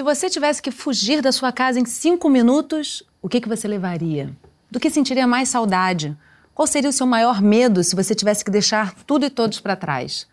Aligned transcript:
Se 0.00 0.02
você 0.02 0.30
tivesse 0.30 0.62
que 0.62 0.70
fugir 0.70 1.20
da 1.20 1.30
sua 1.30 1.52
casa 1.52 1.78
em 1.78 1.84
cinco 1.84 2.30
minutos, 2.30 3.02
o 3.20 3.28
que, 3.28 3.38
que 3.38 3.46
você 3.46 3.68
levaria? 3.68 4.34
Do 4.70 4.80
que 4.80 4.88
sentiria 4.88 5.26
mais 5.26 5.50
saudade? 5.50 6.16
Qual 6.54 6.66
seria 6.66 6.88
o 6.88 6.92
seu 6.92 7.06
maior 7.06 7.42
medo 7.42 7.84
se 7.84 7.94
você 7.94 8.14
tivesse 8.14 8.42
que 8.42 8.50
deixar 8.50 8.94
tudo 9.04 9.26
e 9.26 9.28
todos 9.28 9.60
para 9.60 9.76
trás? 9.76 10.26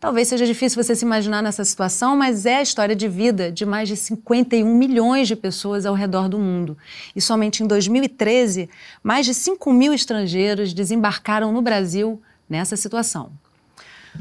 Talvez 0.00 0.26
seja 0.26 0.44
difícil 0.44 0.82
você 0.82 0.96
se 0.96 1.04
imaginar 1.04 1.40
nessa 1.40 1.64
situação, 1.64 2.16
mas 2.16 2.46
é 2.46 2.56
a 2.56 2.62
história 2.62 2.96
de 2.96 3.06
vida 3.06 3.52
de 3.52 3.64
mais 3.64 3.88
de 3.88 3.96
51 3.96 4.66
milhões 4.74 5.28
de 5.28 5.36
pessoas 5.36 5.86
ao 5.86 5.94
redor 5.94 6.28
do 6.28 6.40
mundo. 6.40 6.76
E 7.14 7.20
somente 7.20 7.62
em 7.62 7.66
2013, 7.68 8.68
mais 9.04 9.24
de 9.24 9.34
5 9.34 9.72
mil 9.72 9.94
estrangeiros 9.94 10.74
desembarcaram 10.74 11.52
no 11.52 11.62
Brasil 11.62 12.20
nessa 12.50 12.76
situação. 12.76 13.30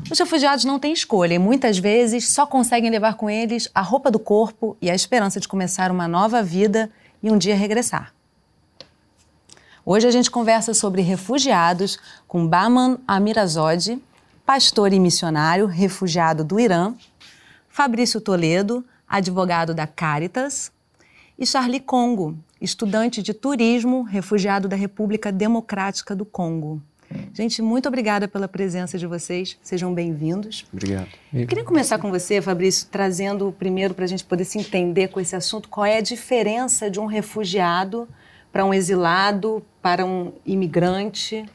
Os 0.10 0.18
refugiados 0.18 0.64
não 0.64 0.80
têm 0.80 0.94
escolha 0.94 1.34
e 1.34 1.40
muitas 1.40 1.78
vezes 1.78 2.30
só 2.30 2.46
conseguem 2.46 2.90
levar 2.90 3.16
com 3.16 3.30
eles 3.30 3.70
a 3.76 3.82
roupa 3.82 4.10
do 4.10 4.20
corpo 4.20 4.78
e 4.82 4.90
a 4.90 4.96
esperança 4.96 5.40
de 5.40 5.48
começar 5.48 5.92
uma 5.92 6.08
nova 6.08 6.42
vida 6.42 6.90
e 7.22 7.30
um 7.30 7.38
dia 7.38 7.56
regressar. 7.56 8.14
Hoje 9.86 10.08
a 10.08 10.12
gente 10.12 10.32
conversa 10.32 10.74
sobre 10.74 11.02
refugiados 11.02 11.98
com 12.28 12.48
Baman 12.48 13.00
Amirazodi, 13.08 14.02
pastor 14.46 14.94
e 14.94 15.00
missionário 15.00 15.66
refugiado 15.66 16.44
do 16.44 16.60
Irã, 16.60 16.94
Fabrício 17.68 18.22
Toledo, 18.22 18.86
advogado 19.08 19.74
da 19.74 19.88
Caritas, 19.88 20.72
e 21.38 21.46
Charlie 21.46 21.80
Congo, 21.80 22.38
estudante 22.62 23.24
de 23.24 23.34
turismo 23.34 24.04
refugiado 24.04 24.68
da 24.68 24.76
República 24.76 25.32
Democrática 25.32 26.16
do 26.16 26.24
Congo. 26.24 26.82
Gente, 27.34 27.62
muito 27.62 27.88
obrigada 27.88 28.28
pela 28.28 28.48
presença 28.48 28.98
de 28.98 29.08
vocês. 29.08 29.58
Sejam 29.62 29.94
bem-vindos. 29.94 30.66
Obrigado. 30.72 31.08
Eu 31.34 31.48
queria 31.48 31.64
começar 31.64 31.98
com 31.98 32.10
você, 32.10 32.42
Fabrício, 32.42 32.88
trazendo 32.92 33.54
primeiro 33.58 33.94
para 33.94 34.06
a 34.06 34.08
gente 34.08 34.24
poder 34.24 34.46
se 34.46 34.60
entender 34.60 35.08
com 35.08 35.20
esse 35.20 35.36
assunto 35.36 35.70
qual 35.70 35.86
é 35.86 35.98
a 35.98 36.02
diferença 36.02 36.90
de 36.90 37.00
um 37.00 37.06
refugiado 37.06 38.08
para 38.52 38.66
um 38.66 38.74
exilado, 38.74 39.64
para 39.82 40.06
um 40.06 40.34
imigrante. 40.46 41.46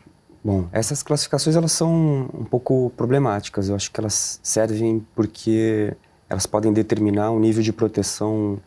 Bom, 0.43 0.69
essas 0.73 1.03
classificações 1.03 1.57
elas 1.57 1.73
são 1.73 2.31
um 2.33 2.45
pouco 2.45 2.91
problemáticas. 2.97 3.69
Eu 3.69 3.77
acho 3.77 3.91
que 3.91 4.01
elas 4.01 4.41
servem 4.43 5.05
porque 5.15 5.95
elas 6.29 6.47
podem 6.47 6.73
determinar 6.73 7.31
o 7.31 7.39
nível 7.39 7.63
de 7.63 7.73
proteção 7.73 8.59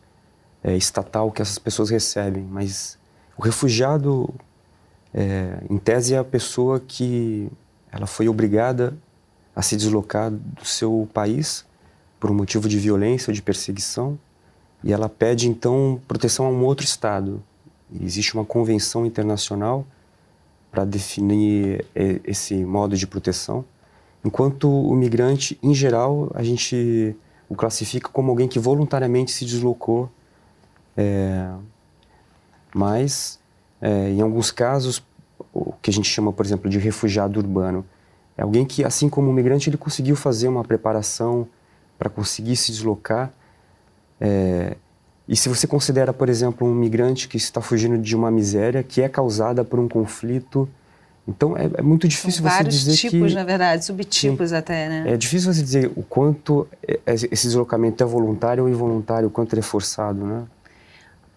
é, 0.62 0.76
estatal 0.76 1.30
que 1.30 1.42
essas 1.42 1.58
pessoas 1.58 1.90
recebem. 1.90 2.44
Mas 2.44 2.98
o 3.36 3.42
refugiado 3.42 4.32
é, 5.12 5.58
em 5.68 5.78
tese, 5.78 6.14
é 6.14 6.18
a 6.18 6.24
pessoa 6.24 6.80
que 6.80 7.50
ela 7.90 8.06
foi 8.06 8.28
obrigada 8.28 8.96
a 9.54 9.62
se 9.62 9.76
deslocar 9.76 10.30
do 10.30 10.64
seu 10.64 11.08
país 11.12 11.64
por 12.18 12.30
um 12.30 12.34
motivo 12.34 12.68
de 12.68 12.78
violência 12.78 13.30
ou 13.30 13.34
de 13.34 13.42
perseguição 13.42 14.18
e 14.82 14.92
ela 14.92 15.08
pede 15.08 15.48
então 15.48 16.00
proteção 16.06 16.46
a 16.46 16.48
um 16.48 16.64
outro 16.64 16.84
estado. 16.84 17.42
E 17.90 18.04
existe 18.04 18.34
uma 18.34 18.44
convenção 18.44 19.04
internacional 19.04 19.84
para 20.70 20.84
definir 20.84 21.84
esse 22.24 22.64
modo 22.64 22.96
de 22.96 23.04
proteção, 23.04 23.64
enquanto 24.24 24.70
o 24.70 24.94
migrante, 24.94 25.58
em 25.60 25.74
geral, 25.74 26.30
a 26.32 26.44
gente 26.44 27.16
o 27.48 27.56
classifica 27.56 28.08
como 28.08 28.30
alguém 28.30 28.46
que 28.46 28.60
voluntariamente 28.60 29.32
se 29.32 29.44
deslocou, 29.44 30.08
é, 30.96 31.50
mas 32.72 33.39
é, 33.80 34.10
em 34.10 34.20
alguns 34.20 34.50
casos, 34.50 35.02
o 35.52 35.72
que 35.80 35.90
a 35.90 35.92
gente 35.92 36.08
chama, 36.08 36.32
por 36.32 36.44
exemplo, 36.44 36.70
de 36.70 36.78
refugiado 36.78 37.38
urbano, 37.38 37.84
é 38.36 38.42
alguém 38.42 38.64
que, 38.64 38.84
assim 38.84 39.08
como 39.08 39.30
o 39.30 39.32
migrante, 39.32 39.68
ele 39.68 39.76
conseguiu 39.76 40.16
fazer 40.16 40.48
uma 40.48 40.64
preparação 40.64 41.46
para 41.98 42.08
conseguir 42.08 42.56
se 42.56 42.72
deslocar. 42.72 43.30
É, 44.20 44.76
e 45.28 45.36
se 45.36 45.48
você 45.48 45.66
considera, 45.66 46.12
por 46.12 46.28
exemplo, 46.28 46.66
um 46.66 46.74
migrante 46.74 47.28
que 47.28 47.36
está 47.36 47.60
fugindo 47.60 47.98
de 47.98 48.16
uma 48.16 48.30
miséria 48.30 48.82
que 48.82 49.02
é 49.02 49.08
causada 49.08 49.64
por 49.64 49.78
um 49.78 49.88
conflito, 49.88 50.68
então 51.28 51.56
é, 51.56 51.70
é 51.74 51.82
muito 51.82 52.08
difícil 52.08 52.42
São 52.42 52.50
você 52.50 52.64
dizer 52.64 52.94
tipos, 52.94 53.00
que... 53.00 53.10
tipos, 53.10 53.34
na 53.34 53.44
verdade, 53.44 53.84
subtipos 53.84 54.50
sim, 54.50 54.56
até, 54.56 54.88
né? 54.88 55.04
É 55.12 55.16
difícil 55.16 55.52
você 55.52 55.62
dizer 55.62 55.92
o 55.94 56.02
quanto 56.02 56.66
esse 57.06 57.46
deslocamento 57.46 58.02
é 58.02 58.06
voluntário 58.06 58.64
ou 58.64 58.68
involuntário, 58.68 59.28
o 59.28 59.30
quanto 59.30 59.52
ele 59.52 59.60
é 59.60 59.62
forçado, 59.62 60.24
né? 60.24 60.44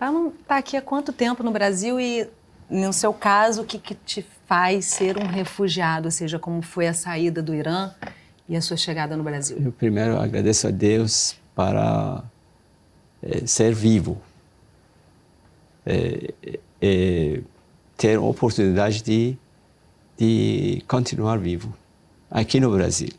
Paulo 0.03 0.33
está 0.41 0.57
aqui 0.57 0.75
há 0.75 0.81
quanto 0.81 1.13
tempo 1.13 1.41
no 1.43 1.51
Brasil 1.51 1.97
e, 1.97 2.27
no 2.69 2.91
seu 2.91 3.13
caso, 3.13 3.61
o 3.61 3.65
que, 3.65 3.79
que 3.79 3.95
te 3.95 4.21
faz 4.45 4.83
ser 4.83 5.17
um 5.17 5.25
refugiado? 5.25 6.07
Ou 6.07 6.11
seja, 6.11 6.37
como 6.37 6.61
foi 6.61 6.87
a 6.87 6.93
saída 6.93 7.41
do 7.41 7.55
Irã 7.55 7.89
e 8.49 8.57
a 8.57 8.61
sua 8.61 8.75
chegada 8.75 9.15
no 9.15 9.23
Brasil? 9.23 9.57
Eu 9.63 9.71
primeiro 9.71 10.19
agradeço 10.19 10.67
a 10.67 10.71
Deus 10.71 11.37
para 11.55 12.21
é, 13.21 13.47
ser 13.47 13.73
vivo, 13.73 14.21
é, 15.85 16.33
é, 16.81 17.41
ter 17.95 18.17
a 18.17 18.21
oportunidade 18.21 19.01
de, 19.01 19.37
de 20.17 20.83
continuar 20.85 21.39
vivo 21.39 21.73
aqui 22.29 22.59
no 22.59 22.69
Brasil, 22.69 23.13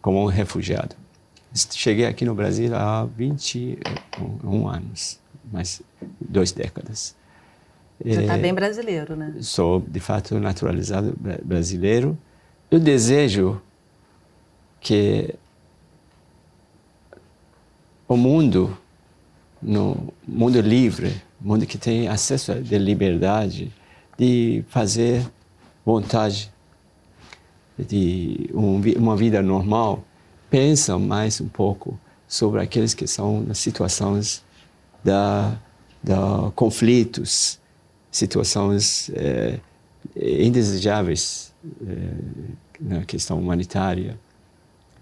como 0.00 0.22
um 0.22 0.26
refugiado. 0.26 0.96
Cheguei 1.52 2.06
aqui 2.06 2.24
no 2.24 2.34
Brasil 2.34 2.74
há 2.74 3.04
21 3.04 4.66
anos 4.66 5.22
mais 5.52 5.82
duas 6.20 6.52
décadas. 6.52 7.14
Você 8.02 8.20
está 8.20 8.36
é, 8.36 8.38
bem 8.38 8.52
brasileiro, 8.52 9.16
né? 9.16 9.34
Sou, 9.40 9.80
de 9.80 10.00
fato, 10.00 10.38
naturalizado 10.38 11.14
brasileiro. 11.42 12.18
Eu 12.70 12.80
desejo 12.80 13.60
que 14.80 15.34
o 18.08 18.16
mundo, 18.16 18.76
no 19.62 20.12
mundo 20.26 20.60
livre, 20.60 21.22
mundo 21.40 21.66
que 21.66 21.78
tem 21.78 22.08
acesso 22.08 22.52
à 22.52 22.54
liberdade, 22.56 23.72
de 24.18 24.64
fazer 24.68 25.26
vontade 25.84 26.52
de 27.78 28.50
um, 28.54 28.80
uma 28.96 29.16
vida 29.16 29.42
normal, 29.42 30.04
pensam 30.50 30.98
mais 30.98 31.40
um 31.40 31.48
pouco 31.48 31.98
sobre 32.28 32.60
aqueles 32.60 32.94
que 32.94 33.06
são 33.06 33.40
nas 33.42 33.58
situações 33.58 34.44
da, 35.02 35.56
da 36.04 36.52
conflitos, 36.54 37.58
situações 38.10 39.10
é, 39.14 39.58
indesejáveis 40.14 41.52
é, 41.86 41.94
na 42.78 43.04
questão 43.04 43.38
humanitária. 43.38 44.18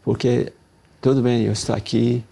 Porque, 0.04 0.52
tudo 1.00 1.20
bem, 1.20 1.42
eu 1.42 1.52
estou 1.52 1.74
aqui 1.74 2.24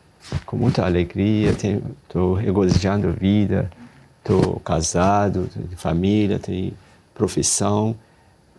com 0.46 0.56
muita 0.56 0.84
alegria, 0.84 1.50
estou 1.50 2.34
regozijando 2.34 3.08
a 3.08 3.12
vida, 3.12 3.70
estou 4.18 4.60
casado, 4.60 5.48
tenho 5.52 5.68
família, 5.76 6.38
tenho 6.38 6.72
profissão, 7.14 7.96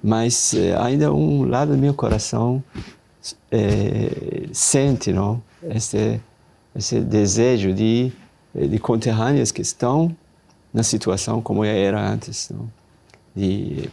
mas 0.03 0.53
é, 0.53 0.75
ainda 0.77 1.13
um 1.13 1.43
lado 1.43 1.71
do 1.71 1.77
meu 1.77 1.93
coração 1.93 2.61
é, 3.49 4.47
sente 4.51 5.13
não? 5.13 5.41
Esse, 5.63 6.19
esse 6.75 6.99
desejo 6.99 7.73
de 7.73 8.11
de 8.53 8.79
conterrâneas 8.79 9.51
que 9.51 9.61
estão 9.61 10.15
na 10.73 10.83
situação 10.83 11.41
como 11.41 11.63
era 11.63 11.99
antes, 11.99 12.49
não? 12.49 12.69
De, 13.35 13.89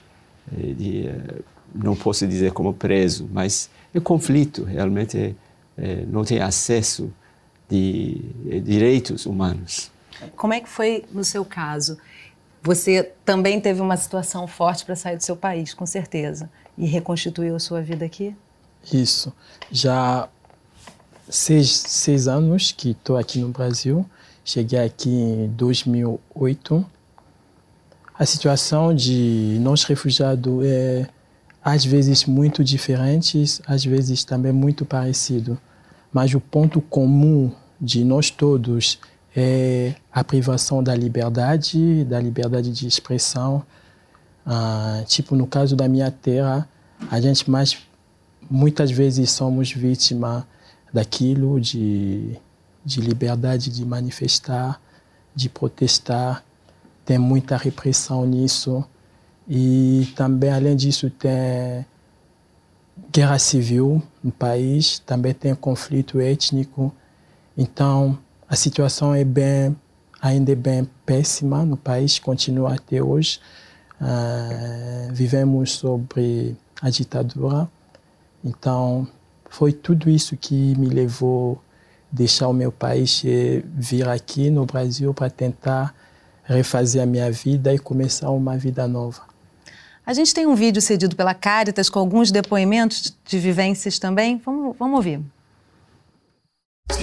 eh, 0.53 0.73
de, 0.73 1.07
eh, 1.07 1.41
não 1.75 1.95
posso 1.95 2.27
dizer 2.27 2.53
como 2.53 2.73
preso, 2.75 3.29
mas 3.33 3.71
é 3.95 4.01
conflito, 4.01 4.65
realmente 4.65 5.37
é, 5.77 6.05
não 6.07 6.25
tem 6.25 6.41
acesso 6.41 7.13
de 7.69 8.21
direitos 8.65 9.27
humanos. 9.27 9.91
Como 10.37 10.53
é 10.53 10.61
que 10.61 10.69
foi 10.69 11.05
no 11.13 11.23
seu 11.23 11.45
caso? 11.45 11.99
Você 12.63 13.13
também 13.25 13.61
teve 13.61 13.81
uma 13.81 13.97
situação 13.97 14.47
forte 14.47 14.85
para 14.85 14.97
sair 14.97 15.17
do 15.17 15.23
seu 15.23 15.37
país, 15.37 15.73
com 15.73 15.87
certeza, 15.87 16.51
e 16.77 16.87
reconstituiu 16.87 17.55
a 17.55 17.61
sua 17.61 17.81
vida 17.81 18.05
aqui? 18.05 18.35
Isso. 18.93 19.33
Já 19.71 20.29
seis, 21.29 21.71
seis 21.71 22.27
anos 22.27 22.73
que 22.73 22.91
estou 22.91 23.17
aqui 23.17 23.39
no 23.39 23.49
Brasil 23.49 24.05
Cheguei 24.51 24.79
aqui 24.79 25.11
em 25.11 25.49
2008. 25.49 26.83
A 28.19 28.25
situação 28.25 28.95
de 28.95 29.59
nós 29.61 29.85
refugiados 29.85 30.65
é 30.65 31.07
às 31.63 31.85
vezes 31.85 32.25
muito 32.25 32.65
diferente, 32.65 33.45
às 33.67 33.85
vezes 33.85 34.25
também 34.25 34.51
muito 34.51 34.87
parecido. 34.87 35.59
Mas 36.11 36.33
o 36.33 36.41
ponto 36.41 36.81
comum 36.81 37.53
de 37.79 38.03
nós 38.03 38.31
todos 38.31 38.99
é 39.37 39.95
a 40.11 40.25
privação 40.25 40.83
da 40.83 40.95
liberdade, 40.95 42.03
da 42.05 42.19
liberdade 42.19 42.73
de 42.73 42.87
expressão. 42.87 43.63
Ah, 44.47 45.03
tipo, 45.07 45.37
no 45.37 45.47
caso 45.47 45.77
da 45.77 45.87
minha 45.87 46.11
terra, 46.11 46.67
a 47.11 47.21
gente 47.21 47.51
mais 47.51 47.87
muitas 48.51 48.91
vezes 48.91 49.31
somos 49.31 49.71
vítima 49.71 50.49
daquilo 50.91 51.61
de 51.61 52.41
de 52.89 53.03
liberdade 53.03 53.71
de 53.71 53.85
manifestar, 53.85 54.81
de 55.35 55.51
protestar. 55.51 56.43
Tem 57.05 57.19
muita 57.19 57.55
repressão 57.55 58.25
nisso. 58.25 58.83
E 59.47 60.11
também, 60.17 60.51
além 60.51 60.75
disso, 60.75 61.11
tem 61.11 61.85
guerra 63.13 63.39
civil 63.39 64.03
no 64.25 64.33
país, 64.33 65.01
também 65.01 65.35
tem 65.35 65.55
conflito 65.55 66.19
étnico. 66.19 66.93
Então, 67.57 68.19
a 68.49 68.57
situação 68.57 69.15
é 69.15 69.23
bem, 69.23 69.77
ainda 70.21 70.53
é 70.53 70.55
bem 70.55 70.89
péssima 71.05 71.67
no 71.67 71.77
país, 71.77 72.19
continua 72.19 72.75
até 72.75 73.03
hoje. 73.03 73.39
Uh, 74.01 75.13
vivemos 75.13 75.73
sobre 75.73 76.57
a 76.81 76.89
ditadura, 76.89 77.69
então 78.45 79.09
foi 79.51 79.73
tudo 79.73 80.09
isso 80.09 80.37
que 80.37 80.55
me 80.79 80.87
levou 80.87 81.61
deixar 82.11 82.49
o 82.49 82.53
meu 82.53 82.73
país 82.73 83.23
e 83.25 83.65
vir 83.75 84.09
aqui 84.09 84.51
no 84.51 84.65
Brasil 84.65 85.13
para 85.13 85.29
tentar 85.29 85.95
refazer 86.45 87.03
a 87.03 87.07
minha 87.07 87.31
vida 87.31 87.75
e 87.75 87.79
começar 87.79 88.31
uma 88.31 88.57
vida 88.57 88.89
nova. 88.89 89.23
A 90.07 90.15
gente 90.15 90.33
tem 90.33 90.47
um 90.47 90.55
vídeo 90.55 90.81
cedido 90.81 91.15
pela 91.15 91.35
Caritas 91.35 91.91
com 91.91 91.99
alguns 91.99 92.31
depoimentos 92.31 93.15
de 93.27 93.39
vivências 93.39 93.99
também. 93.99 94.41
Vamos, 94.43 94.75
vamos 94.79 94.97
ouvir. 94.97 95.21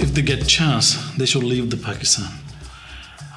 If 0.00 0.12
they 0.12 0.26
get 0.26 0.50
chance, 0.50 0.98
they 1.16 1.26
should 1.26 1.46
leave 1.46 1.68
the 1.68 1.76
Pakistan. 1.76 2.28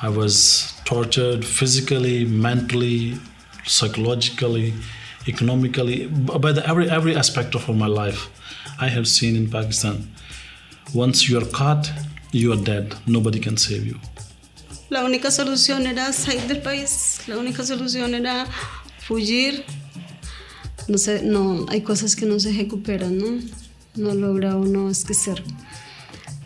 I 0.01 0.09
was 0.09 0.73
tortured 0.85 1.45
physically, 1.45 2.25
mentally, 2.25 3.19
psychologically, 3.65 4.73
economically, 5.27 6.07
by 6.07 6.51
the, 6.51 6.67
every 6.67 6.89
every 6.89 7.15
aspect 7.15 7.53
of 7.53 7.69
my 7.69 7.87
life. 7.87 8.29
I 8.79 8.89
have 8.89 9.05
seen 9.05 9.35
in 9.35 9.49
Pakistan. 9.49 10.07
Once 10.93 11.29
you 11.29 11.37
are 11.37 11.45
caught, 11.45 11.87
you 12.31 12.51
are 12.51 12.61
dead. 12.61 12.95
Nobody 13.05 13.39
can 13.39 13.57
save 13.57 13.85
you. 13.85 13.99
La 14.89 15.03
única 15.03 15.29
solución 15.29 15.85
era 15.85 16.11
salir 16.13 16.47
del 16.47 16.61
país. 16.61 17.19
La 17.27 17.37
única 17.37 17.63
solución 17.63 18.15
era 18.15 18.47
fugir. 19.07 19.63
No 20.87 20.97
sé, 20.97 21.21
no, 21.21 21.67
hay 21.69 21.81
cosas 21.81 22.15
que 22.15 22.25
no 22.25 22.39
se 22.39 22.51
recuperan, 22.53 23.19
¿no? 23.19 23.39
No 23.95 24.15
logra 24.15 24.55
uno 24.55 24.89
esquecer. 24.89 25.43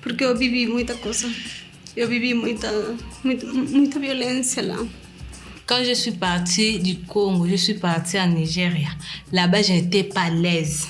Porque 0.01 0.25
eu 0.25 0.37
vivi 0.37 0.67
muita 0.67 0.93
coisa. 0.95 1.29
Eu 1.95 2.09
vivi 2.09 2.33
muita, 2.33 2.69
muita, 3.23 3.45
muita 3.45 3.99
violência 3.99 4.61
lá. 4.61 4.77
Quand 5.65 5.85
je 5.85 5.95
suis 5.95 6.11
partie 6.11 6.79
du 6.79 6.97
Congo, 7.07 7.47
je 7.47 7.55
suis 7.55 7.75
partie 7.75 8.19
en 8.19 8.27
Nigeria. 8.27 8.89
Là-bas, 9.31 9.61
j'étais 9.61 10.03
pas 10.03 10.23
à 10.23 10.29
l'aise. 10.29 10.87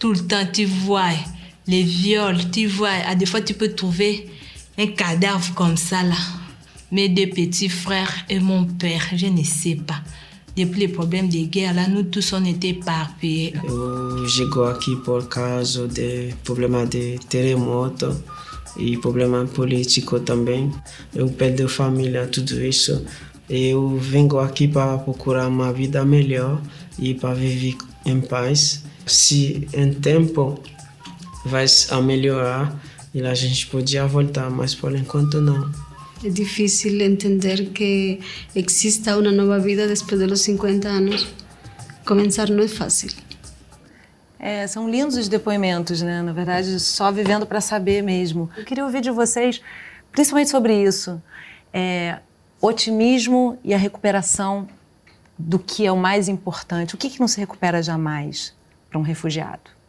Tout 0.00 0.12
le 0.12 0.26
temps, 0.26 0.44
tu 0.52 0.64
vois 0.64 1.12
les 1.66 1.82
viols, 1.82 2.50
tu 2.50 2.66
vois, 2.66 2.90
à 3.06 3.14
des 3.14 3.26
fois, 3.26 3.40
tu 3.40 3.54
peux 3.54 3.72
trouver 3.72 4.28
un 4.78 4.86
cadavre 4.88 5.54
comme 5.54 5.76
ça 5.76 6.02
là. 6.02 6.16
Mes 6.90 7.08
deux 7.08 7.28
petits 7.28 7.68
frères 7.68 8.12
et 8.28 8.38
mon 8.38 8.64
père, 8.64 9.08
je 9.16 9.26
ne 9.26 9.42
sais 9.42 9.76
pas. 9.76 10.02
Depuis 10.54 10.80
les 10.80 10.88
problèmes 10.88 11.30
de 11.30 11.46
guerre, 11.46 11.72
là, 11.72 11.88
nous 11.88 12.02
tous, 12.02 12.34
on 12.34 12.44
était 12.44 12.70
éparpillés. 12.70 13.54
Eu 13.66 14.28
chego 14.28 14.64
aqui 14.64 14.96
por 14.96 15.26
causa 15.28 15.88
de 15.88 16.34
problema 16.44 16.84
de 16.84 17.18
terremoto 17.30 18.14
e 18.76 18.98
problema 18.98 19.46
político 19.46 20.20
também. 20.20 20.70
Eu 21.14 21.30
perdi 21.30 21.66
família, 21.66 22.26
tudo 22.26 22.62
isso. 22.62 23.02
Eu 23.48 23.96
venho 23.96 24.38
aqui 24.40 24.68
para 24.68 24.98
procurar 24.98 25.48
uma 25.48 25.72
vida 25.72 26.04
melhor 26.04 26.60
e 26.98 27.14
para 27.14 27.32
viver 27.32 27.78
em 28.04 28.20
paz. 28.20 28.84
Se 29.06 29.66
em 29.72 29.94
tempo 29.94 30.60
vai 31.44 31.66
a 31.90 32.00
melhorar, 32.00 32.74
e 33.14 33.22
a 33.22 33.34
gente 33.34 33.66
podia 33.66 34.06
voltar, 34.06 34.50
mas 34.50 34.74
por 34.74 34.94
enquanto 34.94 35.40
não. 35.40 35.70
É 36.24 36.28
difícil 36.28 37.00
entender 37.00 37.70
que 37.70 38.20
exista 38.54 39.16
uma 39.16 39.32
nova 39.32 39.58
vida 39.58 39.88
depois 39.88 40.20
dos 40.20 40.40
50 40.42 40.88
anos. 40.88 41.26
Começar 42.06 42.48
não 42.48 42.62
é 42.62 42.68
fácil. 42.68 43.10
É, 44.38 44.66
são 44.66 44.88
lindos 44.88 45.16
os 45.16 45.28
depoimentos, 45.28 46.00
né? 46.00 46.22
Na 46.22 46.32
verdade, 46.32 46.78
só 46.80 47.10
vivendo 47.12 47.44
para 47.44 47.60
saber 47.60 48.02
mesmo. 48.02 48.48
Eu 48.56 48.64
queria 48.64 48.84
ouvir 48.84 49.00
de 49.00 49.10
vocês, 49.10 49.60
principalmente 50.10 50.50
sobre 50.50 50.80
isso. 50.82 51.20
É, 51.72 52.18
otimismo 52.60 53.58
e 53.64 53.74
a 53.74 53.78
recuperação 53.78 54.68
do 55.36 55.58
que 55.58 55.84
é 55.84 55.90
o 55.90 55.96
mais 55.96 56.28
importante. 56.28 56.94
O 56.94 56.98
que, 56.98 57.10
que 57.10 57.20
não 57.20 57.28
se 57.28 57.38
recupera 57.38 57.82
jamais 57.82 58.54
para 58.88 58.98
um 58.98 59.02
refugiado? 59.02 59.81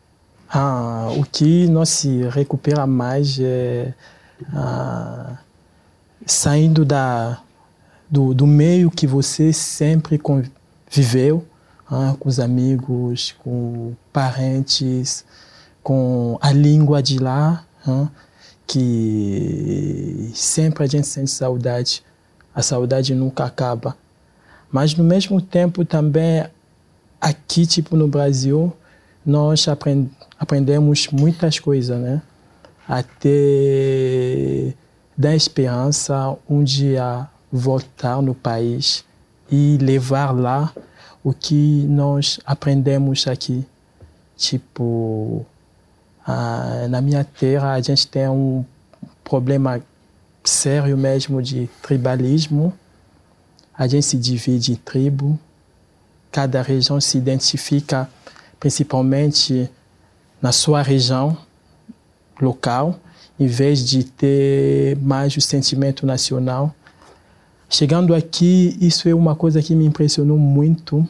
Ah, 0.55 1.07
o 1.17 1.23
que 1.23 1.65
não 1.65 1.83
se 1.83 2.29
recupera 2.29 2.85
mais 2.85 3.39
é 3.39 3.91
ah, 4.53 5.37
saindo 6.27 6.85
da, 6.85 7.41
do, 8.07 8.35
do 8.35 8.45
meio 8.45 8.91
que 8.91 9.07
você 9.07 9.51
sempre 9.51 10.21
viveu, 10.87 11.43
ah, 11.89 12.15
com 12.19 12.29
os 12.29 12.39
amigos, 12.39 13.33
com 13.39 13.95
parentes, 14.11 15.25
com 15.81 16.37
a 16.39 16.51
língua 16.51 17.01
de 17.01 17.17
lá, 17.17 17.65
ah, 17.87 18.07
que 18.67 20.29
sempre 20.35 20.83
a 20.83 20.87
gente 20.87 21.07
sente 21.07 21.31
saudade. 21.31 22.03
A 22.53 22.61
saudade 22.61 23.15
nunca 23.15 23.45
acaba. 23.45 23.97
Mas 24.71 24.93
no 24.93 25.03
mesmo 25.03 25.41
tempo 25.41 25.83
também 25.83 26.45
aqui, 27.19 27.65
tipo 27.65 27.95
no 27.95 28.07
Brasil, 28.07 28.71
nós 29.25 29.67
aprend 29.67 30.09
aprendemos 30.39 31.07
muitas 31.11 31.59
coisas, 31.59 31.97
né? 31.99 32.21
Até 32.87 34.73
da 35.17 35.35
esperança 35.35 36.35
um 36.49 36.63
dia 36.63 37.27
voltar 37.51 38.21
no 38.21 38.35
país 38.35 39.05
e 39.49 39.77
levar 39.79 40.31
lá 40.31 40.73
o 41.23 41.33
que 41.33 41.85
nós 41.87 42.39
aprendemos 42.45 43.27
aqui. 43.27 43.65
Tipo, 44.35 45.45
ah, 46.25 46.87
na 46.89 46.99
minha 46.99 47.23
terra 47.23 47.73
a 47.73 47.81
gente 47.81 48.07
tem 48.07 48.27
um 48.27 48.65
problema 49.23 49.81
sério 50.43 50.97
mesmo 50.97 51.41
de 51.41 51.69
tribalismo. 51.81 52.73
A 53.77 53.87
gente 53.87 54.05
se 54.05 54.17
divide 54.17 54.73
em 54.73 54.75
tribo. 54.75 55.39
Cada 56.31 56.61
região 56.61 56.99
se 56.99 57.17
identifica 57.17 58.09
principalmente 58.63 59.69
na 60.41 60.53
sua 60.53 60.81
região 60.81 61.37
local 62.39 62.97
em 63.37 63.45
vez 63.45 63.85
de 63.85 64.05
ter 64.05 64.95
mais 65.01 65.35
o 65.35 65.41
sentimento 65.41 66.05
nacional. 66.05 66.73
Chegando 67.69 68.15
aqui, 68.15 68.77
isso 68.79 69.09
é 69.09 69.13
uma 69.13 69.35
coisa 69.35 69.61
que 69.61 69.75
me 69.75 69.85
impressionou 69.85 70.37
muito. 70.37 71.05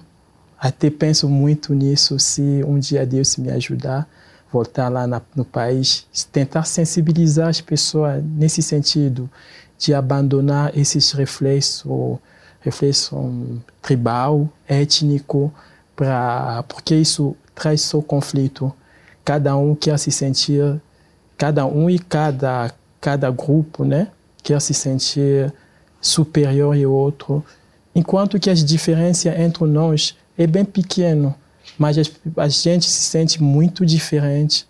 Até 0.57 0.89
penso 0.89 1.29
muito 1.29 1.75
nisso, 1.75 2.17
se 2.17 2.63
um 2.65 2.79
dia 2.79 3.05
Deus 3.05 3.37
me 3.37 3.51
ajudar, 3.51 4.09
voltar 4.51 4.89
lá 4.89 5.05
na, 5.05 5.21
no 5.35 5.45
país, 5.45 6.07
tentar 6.31 6.63
sensibilizar 6.63 7.49
as 7.49 7.61
pessoas 7.61 8.23
nesse 8.23 8.63
sentido, 8.63 9.29
de 9.77 9.93
abandonar 9.93 10.75
esses 10.75 11.11
reflexos, 11.11 12.17
reflexo 12.61 13.61
tribal, 13.79 14.49
étnico, 14.67 15.53
pra, 15.95 16.63
porque 16.67 16.95
isso 16.95 17.35
traz 17.55 17.81
só 17.81 18.01
conflito. 18.01 18.73
Cada 19.23 19.55
um 19.55 19.75
quer 19.75 19.97
se 19.97 20.11
sentir 20.11 20.81
cada 21.37 21.65
um 21.65 21.89
e 21.89 21.99
cada, 21.99 22.73
cada 23.01 23.29
grupo 23.31 23.83
né, 23.83 24.07
quer 24.41 24.61
se 24.61 24.73
sentir 24.73 25.53
superior 25.99 26.75
ao 26.75 26.91
outro, 26.91 27.43
enquanto 27.95 28.39
que 28.39 28.49
as 28.49 28.63
diferenças 28.63 29.37
entre 29.37 29.65
nós 29.65 30.15
é 30.37 30.45
bem 30.45 30.65
pequeno, 30.65 31.33
mas 31.77 31.97
a, 32.37 32.47
gente 32.47 32.85
se 32.85 33.03
sente 33.03 33.41
muito 33.41 33.85
diferente 33.85 34.67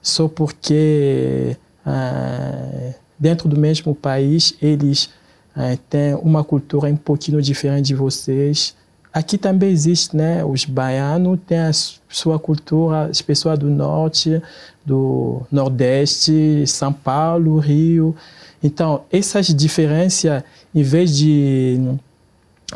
só 0.00 0.26
porque 0.26 1.56
ah, 1.86 2.92
dentro 3.18 3.48
do 3.48 3.58
mesmo 3.58 3.94
país 3.94 4.54
eles 4.60 5.10
ah, 5.54 5.76
têm 5.88 6.14
uma 6.14 6.42
cultura 6.42 6.88
um 6.88 6.96
pouquinho 6.96 7.40
diferente 7.40 7.86
de 7.86 7.94
vocês, 7.94 8.74
Aqui 9.12 9.36
também 9.36 9.70
existe, 9.70 10.16
né? 10.16 10.42
Os 10.42 10.64
baianos 10.64 11.38
têm 11.46 11.58
a 11.58 11.70
sua 12.08 12.38
cultura, 12.38 13.06
as 13.06 13.20
pessoas 13.20 13.58
do 13.58 13.68
norte, 13.68 14.40
do 14.84 15.42
nordeste, 15.52 16.64
São 16.66 16.92
Paulo, 16.92 17.58
Rio. 17.58 18.16
Então, 18.62 19.02
essas 19.12 19.48
diferenças, 19.48 20.42
em 20.74 20.82
vez 20.82 21.14
de, 21.14 21.78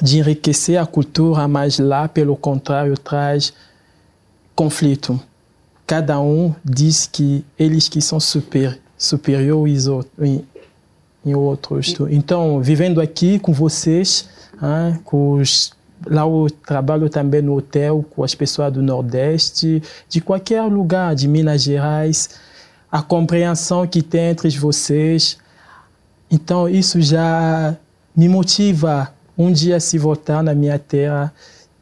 de 0.03 0.19
enriquecer 0.19 0.79
a 0.79 0.85
cultura, 0.85 1.49
mas 1.49 1.79
lá, 1.79 2.07
pelo 2.07 2.37
contrário, 2.37 2.99
traz 2.99 3.55
conflito. 4.55 5.19
Cada 5.87 6.21
um 6.21 6.55
diz 6.63 7.07
que 7.07 7.45
eles 7.59 7.89
que 7.89 8.03
são 8.03 8.21
super, 8.21 8.79
superiores 8.99 9.87
em, 10.19 10.45
em 11.25 11.35
outros. 11.35 11.95
Então, 12.11 12.61
vivendo 12.61 13.01
aqui 13.01 13.39
com 13.39 13.55
vocês, 13.55 14.29
hein, 14.63 15.01
com 15.05 15.35
os 15.35 15.76
Lá 16.07 16.23
eu 16.23 16.47
trabalho 16.65 17.09
também 17.11 17.43
no 17.43 17.57
hotel 17.57 18.05
com 18.11 18.23
as 18.23 18.35
pessoas 18.35 18.73
do 18.73 18.83
Nordeste, 18.83 19.83
de 20.09 20.21
qualquer 20.21 20.63
lugar, 20.63 21.15
de 21.15 21.27
Minas 21.27 21.63
Gerais, 21.63 22.31
a 22.91 23.03
compreensão 23.03 23.87
que 23.87 24.03
tem 24.03 24.31
entre 24.31 24.49
vocês. 24.51 25.39
Então, 26.31 26.69
isso 26.69 27.01
já 27.01 27.77
me 28.17 28.29
motiva 28.29 29.13
um 29.37 29.53
dia 29.53 29.79
se 29.81 29.99
voltar 29.99 30.43
na 30.43 30.55
minha 30.55 30.79
terra, 30.79 31.33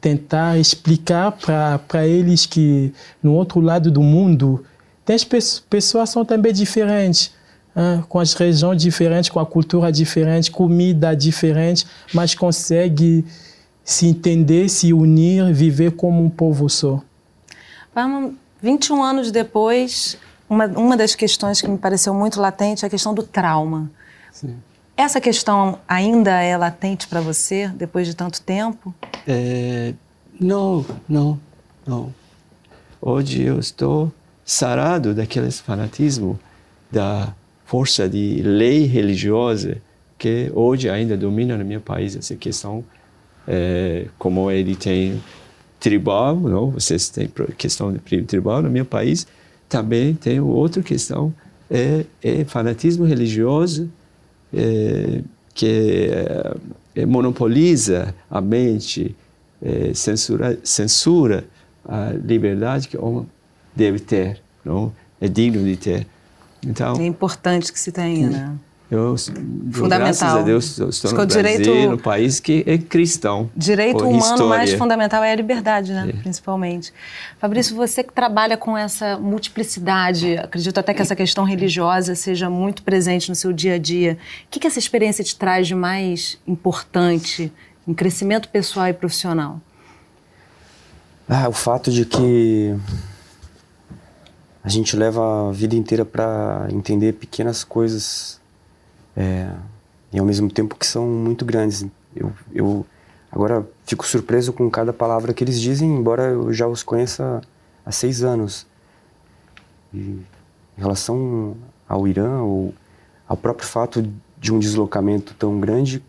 tentar 0.01 0.57
explicar 0.57 1.31
para 1.31 2.07
eles 2.07 2.45
que 2.45 2.93
no 3.23 3.33
outro 3.33 3.59
lado 3.59 3.89
do 3.89 4.01
mundo 4.01 4.63
tem 5.05 5.15
pessoas 5.69 6.09
são 6.09 6.25
também 6.25 6.51
diferentes. 6.51 7.31
ah, 7.75 8.03
com 8.07 8.19
as 8.19 8.33
regiões 8.33 8.81
diferentes, 8.81 9.29
com 9.29 9.39
a 9.39 9.45
cultura 9.45 9.91
diferente, 9.91 10.49
comida 10.49 11.13
diferente, 11.13 11.85
mas 12.13 12.33
consegue 12.33 13.25
se 13.85 14.07
entender, 14.07 14.67
se 14.67 14.91
unir, 14.91 15.53
viver 15.53 15.91
como 15.91 16.23
um 16.23 16.29
povo 16.29 16.67
só. 16.67 17.01
Vamos, 17.93 18.33
21 18.61 19.03
anos 19.03 19.31
depois, 19.31 20.17
uma, 20.49 20.65
uma 20.65 20.97
das 20.97 21.13
questões 21.13 21.61
que 21.61 21.67
me 21.67 21.77
pareceu 21.77 22.11
muito 22.13 22.41
latente 22.41 22.83
é 22.83 22.87
a 22.87 22.89
questão 22.89 23.13
do 23.13 23.21
trauma. 23.21 23.91
Sim. 24.31 24.55
Essa 24.97 25.21
questão 25.21 25.77
ainda 25.87 26.41
é 26.41 26.57
latente 26.57 27.07
para 27.07 27.21
você 27.21 27.67
depois 27.67 28.07
de 28.07 28.15
tanto 28.15 28.41
tempo? 28.41 28.93
É, 29.27 29.93
não, 30.39 30.83
não, 31.07 31.39
não. 31.85 32.13
Hoje 32.99 33.43
eu 33.43 33.59
estou 33.59 34.11
sarado 34.43 35.13
daqueles 35.13 35.59
fanatismo 35.59 36.39
da 36.91 37.33
força 37.65 38.09
de 38.09 38.41
lei 38.41 38.85
religiosa 38.85 39.77
que 40.17 40.51
hoje 40.55 40.89
ainda 40.89 41.15
domina 41.15 41.57
no 41.57 41.65
meu 41.65 41.81
país 41.81 42.15
essa 42.15 42.35
questão 42.35 42.83
é, 43.47 44.07
como 44.17 44.49
ele 44.49 44.75
tem 44.75 45.21
tribal 45.79 46.35
não 46.35 46.71
vocês 46.71 47.09
têm 47.09 47.29
questão 47.57 47.93
de 47.93 48.21
tribal 48.23 48.61
no 48.61 48.69
meu 48.69 48.85
país 48.85 49.27
também 49.69 50.13
tem 50.13 50.39
outra 50.39 50.81
questão 50.81 51.33
é, 51.69 52.05
é 52.23 52.45
fanatismo 52.45 53.05
religioso 53.05 53.89
é, 54.53 55.21
que 55.53 56.09
é, 56.95 57.05
monopoliza 57.05 58.13
a 58.29 58.41
mente 58.41 59.15
é, 59.61 59.93
censura 59.93 60.59
censura 60.63 61.45
a 61.87 62.11
liberdade 62.11 62.87
que 62.87 62.97
o 62.97 63.05
homem 63.05 63.27
deve 63.75 63.99
ter 63.99 64.41
não 64.63 64.91
é 65.21 65.27
digno 65.27 65.63
de 65.63 65.77
ter 65.77 66.07
então, 66.67 66.95
é 66.99 67.05
importante 67.05 67.71
que 67.71 67.79
se 67.79 67.91
tenha, 67.91 68.29
né? 68.29 68.57
Eu, 68.89 69.15
Fundamental. 69.17 69.99
graças 69.99 70.21
a 70.23 70.41
Deus, 70.43 70.77
estou 70.77 71.11
no 71.11 71.25
Brasil, 71.25 71.41
direito, 71.41 71.89
no 71.89 71.97
país 71.97 72.39
que 72.39 72.63
é 72.67 72.77
cristão. 72.77 73.49
Direito 73.55 74.03
humano 74.03 74.17
história. 74.17 74.45
mais 74.45 74.73
fundamental 74.73 75.23
é 75.23 75.31
a 75.31 75.35
liberdade, 75.35 75.91
né? 75.91 76.07
É. 76.09 76.13
Principalmente. 76.21 76.93
Fabrício, 77.39 77.75
você 77.75 78.03
que 78.03 78.13
trabalha 78.13 78.55
com 78.55 78.77
essa 78.77 79.17
multiplicidade, 79.17 80.37
acredito 80.37 80.77
até 80.77 80.93
que 80.93 81.01
essa 81.01 81.15
questão 81.15 81.43
religiosa 81.43 82.13
seja 82.13 82.47
muito 82.47 82.83
presente 82.83 83.27
no 83.27 83.35
seu 83.35 83.51
dia 83.51 83.73
a 83.73 83.79
dia. 83.79 84.19
O 84.45 84.49
que, 84.51 84.59
que 84.59 84.67
essa 84.67 84.77
experiência 84.77 85.23
te 85.23 85.35
traz 85.35 85.67
de 85.67 85.73
mais 85.73 86.37
importante 86.47 87.51
em 87.87 87.93
crescimento 87.93 88.49
pessoal 88.49 88.87
e 88.87 88.93
profissional? 88.93 89.59
Ah, 91.27 91.49
o 91.49 91.53
fato 91.53 91.89
de 91.91 92.05
que 92.05 92.75
a 94.63 94.69
gente 94.69 94.95
leva 94.95 95.49
a 95.49 95.51
vida 95.51 95.75
inteira 95.75 96.05
para 96.05 96.67
entender 96.69 97.13
pequenas 97.13 97.63
coisas 97.63 98.39
é, 99.15 99.51
e 100.11 100.19
ao 100.19 100.25
mesmo 100.25 100.49
tempo 100.49 100.75
que 100.75 100.85
são 100.85 101.07
muito 101.07 101.45
grandes. 101.45 101.85
Eu, 102.15 102.31
eu 102.53 102.85
agora 103.31 103.67
fico 103.85 104.05
surpreso 104.05 104.53
com 104.53 104.69
cada 104.69 104.93
palavra 104.93 105.33
que 105.33 105.43
eles 105.43 105.59
dizem, 105.59 105.89
embora 105.93 106.23
eu 106.23 106.53
já 106.53 106.67
os 106.67 106.83
conheça 106.83 107.41
há 107.85 107.91
seis 107.91 108.23
anos. 108.23 108.65
E 109.93 109.97
em 110.77 110.81
relação 110.81 111.55
ao 111.87 112.07
Irã 112.07 112.41
ou 112.41 112.73
ao 113.27 113.37
próprio 113.37 113.67
fato 113.67 114.07
de 114.37 114.53
um 114.53 114.59
deslocamento 114.59 115.33
tão 115.33 115.59
grande, 115.59 116.03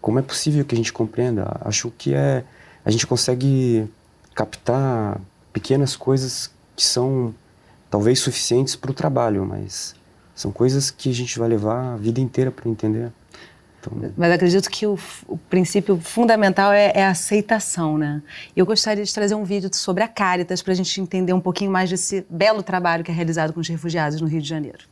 como 0.00 0.18
é 0.18 0.22
possível 0.22 0.64
que 0.64 0.74
a 0.74 0.78
gente 0.78 0.92
compreenda? 0.92 1.60
Acho 1.64 1.90
que 1.90 2.14
é 2.14 2.44
a 2.84 2.90
gente 2.90 3.06
consegue 3.06 3.88
captar 4.34 5.20
pequenas 5.52 5.94
coisas 5.94 6.50
que 6.74 6.84
são 6.84 7.32
talvez 7.88 8.18
suficientes 8.18 8.74
para 8.74 8.90
o 8.90 8.94
trabalho, 8.94 9.44
mas 9.44 9.94
são 10.34 10.50
coisas 10.50 10.90
que 10.90 11.10
a 11.10 11.14
gente 11.14 11.38
vai 11.38 11.48
levar 11.48 11.94
a 11.94 11.96
vida 11.96 12.20
inteira 12.20 12.50
para 12.50 12.68
entender. 12.68 13.12
Então... 13.80 14.12
Mas 14.16 14.32
acredito 14.32 14.70
que 14.70 14.86
o, 14.86 14.98
o 15.26 15.36
princípio 15.36 15.98
fundamental 15.98 16.72
é, 16.72 16.92
é, 16.94 17.04
a 17.04 17.10
aceitação, 17.10 17.98
né? 17.98 18.22
Eu 18.56 18.64
gostaria 18.64 19.04
de 19.04 19.12
trazer 19.12 19.34
um 19.34 19.44
vídeo 19.44 19.68
sobre 19.74 20.04
a 20.04 20.08
Caritas 20.08 20.62
para 20.62 20.72
a 20.72 20.76
gente 20.76 21.00
entender 21.00 21.32
um 21.32 21.40
pouquinho 21.40 21.70
mais 21.70 21.90
desse 21.90 22.24
belo 22.30 22.62
trabalho 22.62 23.02
que 23.02 23.10
é 23.10 23.14
realizado 23.14 23.52
com 23.52 23.60
os 23.60 23.68
refugiados 23.68 24.20
no 24.20 24.26
Rio 24.26 24.40
de 24.40 24.48
Janeiro. 24.48 24.91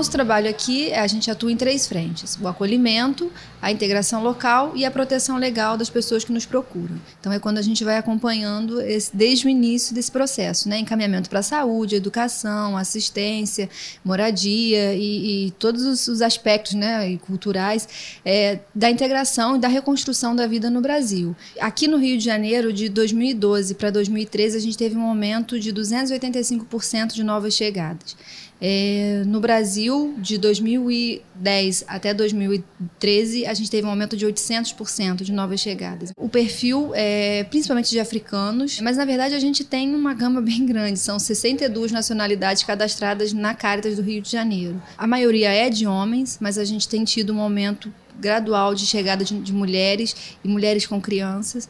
Nosso 0.00 0.10
trabalho 0.10 0.48
aqui, 0.48 0.94
a 0.94 1.06
gente 1.06 1.30
atua 1.30 1.52
em 1.52 1.56
três 1.56 1.86
frentes: 1.86 2.38
o 2.40 2.48
acolhimento, 2.48 3.30
a 3.60 3.70
integração 3.70 4.22
local 4.22 4.72
e 4.74 4.86
a 4.86 4.90
proteção 4.90 5.36
legal 5.36 5.76
das 5.76 5.90
pessoas 5.90 6.24
que 6.24 6.32
nos 6.32 6.46
procuram. 6.46 6.98
Então 7.20 7.30
é 7.30 7.38
quando 7.38 7.58
a 7.58 7.62
gente 7.62 7.84
vai 7.84 7.98
acompanhando 7.98 8.80
esse, 8.80 9.14
desde 9.14 9.46
o 9.46 9.50
início 9.50 9.94
desse 9.94 10.10
processo, 10.10 10.70
né? 10.70 10.78
Encaminhamento 10.78 11.28
para 11.28 11.40
a 11.40 11.42
saúde, 11.42 11.96
educação, 11.96 12.78
assistência, 12.78 13.68
moradia 14.02 14.94
e, 14.94 15.48
e 15.48 15.50
todos 15.52 15.84
os, 15.84 16.08
os, 16.08 16.22
aspectos, 16.22 16.72
né, 16.72 17.18
culturais 17.18 17.86
é, 18.24 18.60
da 18.74 18.90
integração 18.90 19.56
e 19.56 19.58
da 19.58 19.68
reconstrução 19.68 20.34
da 20.34 20.46
vida 20.46 20.70
no 20.70 20.80
Brasil. 20.80 21.36
Aqui 21.60 21.86
no 21.86 21.98
Rio 21.98 22.16
de 22.16 22.24
Janeiro, 22.24 22.72
de 22.72 22.88
2012 22.88 23.74
para 23.74 23.90
2013, 23.90 24.56
a 24.56 24.60
gente 24.60 24.78
teve 24.78 24.96
um 24.96 25.02
aumento 25.02 25.60
de 25.60 25.70
285% 25.74 27.12
de 27.12 27.22
novas 27.22 27.52
chegadas. 27.52 28.16
É, 28.60 29.22
no 29.26 29.40
Brasil, 29.40 30.14
de 30.18 30.36
2010 30.36 31.84
até 31.88 32.12
2013, 32.12 33.46
a 33.46 33.54
gente 33.54 33.70
teve 33.70 33.86
um 33.86 33.90
aumento 33.90 34.16
de 34.16 34.26
800% 34.26 35.22
de 35.22 35.32
novas 35.32 35.60
chegadas. 35.60 36.12
O 36.16 36.28
perfil 36.28 36.92
é 36.94 37.44
principalmente 37.44 37.90
de 37.90 37.98
africanos, 37.98 38.80
mas 38.80 38.96
na 38.96 39.04
verdade 39.04 39.34
a 39.34 39.40
gente 39.40 39.64
tem 39.64 39.94
uma 39.94 40.12
gama 40.12 40.40
bem 40.42 40.66
grande. 40.66 40.98
São 40.98 41.18
62 41.18 41.90
nacionalidades 41.90 42.62
cadastradas 42.62 43.32
na 43.32 43.54
Caritas 43.54 43.96
do 43.96 44.02
Rio 44.02 44.20
de 44.20 44.30
Janeiro. 44.30 44.80
A 44.98 45.06
maioria 45.06 45.50
é 45.50 45.70
de 45.70 45.86
homens, 45.86 46.38
mas 46.40 46.58
a 46.58 46.64
gente 46.64 46.88
tem 46.88 47.02
tido 47.04 47.32
um 47.32 47.40
aumento 47.40 47.90
gradual 48.20 48.74
de 48.74 48.86
chegada 48.86 49.24
de, 49.24 49.40
de, 49.40 49.52
mulheres 49.52 50.14
e 50.44 50.48
mulheres 50.48 50.86
com 50.86 51.00
crianças. 51.00 51.68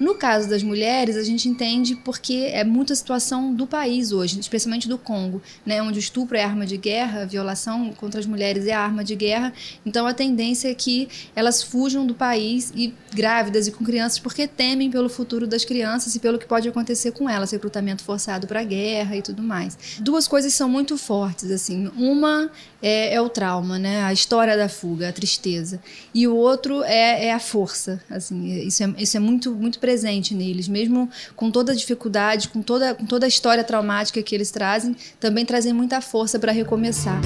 No 0.00 0.14
caso 0.14 0.48
das 0.48 0.62
mulheres, 0.62 1.14
a 1.14 1.22
gente 1.22 1.46
entende 1.46 1.94
porque 1.94 2.48
é 2.54 2.64
muita 2.64 2.94
situação 2.94 3.52
do 3.52 3.66
país 3.66 4.12
hoje, 4.12 4.40
especialmente 4.40 4.88
do 4.88 4.96
Congo, 4.96 5.42
né, 5.64 5.82
onde 5.82 5.98
o 5.98 6.00
estupro 6.00 6.38
é 6.38 6.42
arma 6.42 6.64
de 6.64 6.78
guerra, 6.78 7.22
a 7.22 7.24
violação 7.26 7.92
contra 7.92 8.18
as 8.18 8.24
mulheres 8.24 8.66
é 8.66 8.72
arma 8.72 9.04
de 9.04 9.14
guerra. 9.14 9.52
Então 9.84 10.06
a 10.06 10.14
tendência 10.14 10.70
é 10.70 10.74
que 10.74 11.06
elas 11.36 11.62
fujam 11.62 12.06
do 12.06 12.14
país 12.14 12.72
e 12.74 12.94
grávidas 13.12 13.66
e 13.66 13.72
com 13.72 13.84
crianças 13.84 14.18
porque 14.18 14.48
temem 14.48 14.90
pelo 14.90 15.10
futuro 15.10 15.46
das 15.46 15.66
crianças 15.66 16.14
e 16.14 16.18
pelo 16.18 16.38
que 16.38 16.46
pode 16.46 16.66
acontecer 16.66 17.12
com 17.12 17.28
elas, 17.28 17.50
recrutamento 17.50 18.02
forçado 18.02 18.46
para 18.46 18.60
a 18.60 18.64
guerra 18.64 19.16
e 19.16 19.20
tudo 19.20 19.42
mais. 19.42 19.76
Duas 20.00 20.26
coisas 20.26 20.54
são 20.54 20.68
muito 20.68 20.96
fortes 20.96 21.50
assim. 21.50 21.90
Uma 21.94 22.50
é, 22.80 23.12
é 23.14 23.20
o 23.20 23.28
trauma, 23.28 23.78
né, 23.78 24.02
a 24.04 24.14
história 24.14 24.56
da 24.56 24.68
fuga, 24.70 25.10
a 25.10 25.12
tristeza 25.12 25.78
e 26.14 26.26
o 26.26 26.34
outro 26.34 26.82
é, 26.84 27.26
é 27.26 27.34
a 27.34 27.38
força. 27.38 28.02
Assim, 28.08 28.66
isso 28.66 28.82
é, 28.82 28.94
isso 28.96 29.14
é 29.14 29.20
muito, 29.20 29.52
muito 29.52 29.78
presente 29.78 29.89
neles, 30.34 30.68
mesmo 30.68 31.08
com 31.36 31.50
toda 31.50 31.72
a 31.72 31.74
dificuldade, 31.74 32.48
com 32.48 32.62
toda, 32.62 32.94
com 32.94 33.06
toda 33.06 33.26
a 33.26 33.28
história 33.28 33.64
traumática 33.64 34.22
que 34.22 34.34
eles 34.34 34.50
trazem, 34.50 34.96
também 35.18 35.44
trazem 35.44 35.72
muita 35.72 36.00
força 36.00 36.38
para 36.38 36.52
recomeçar. 36.52 37.20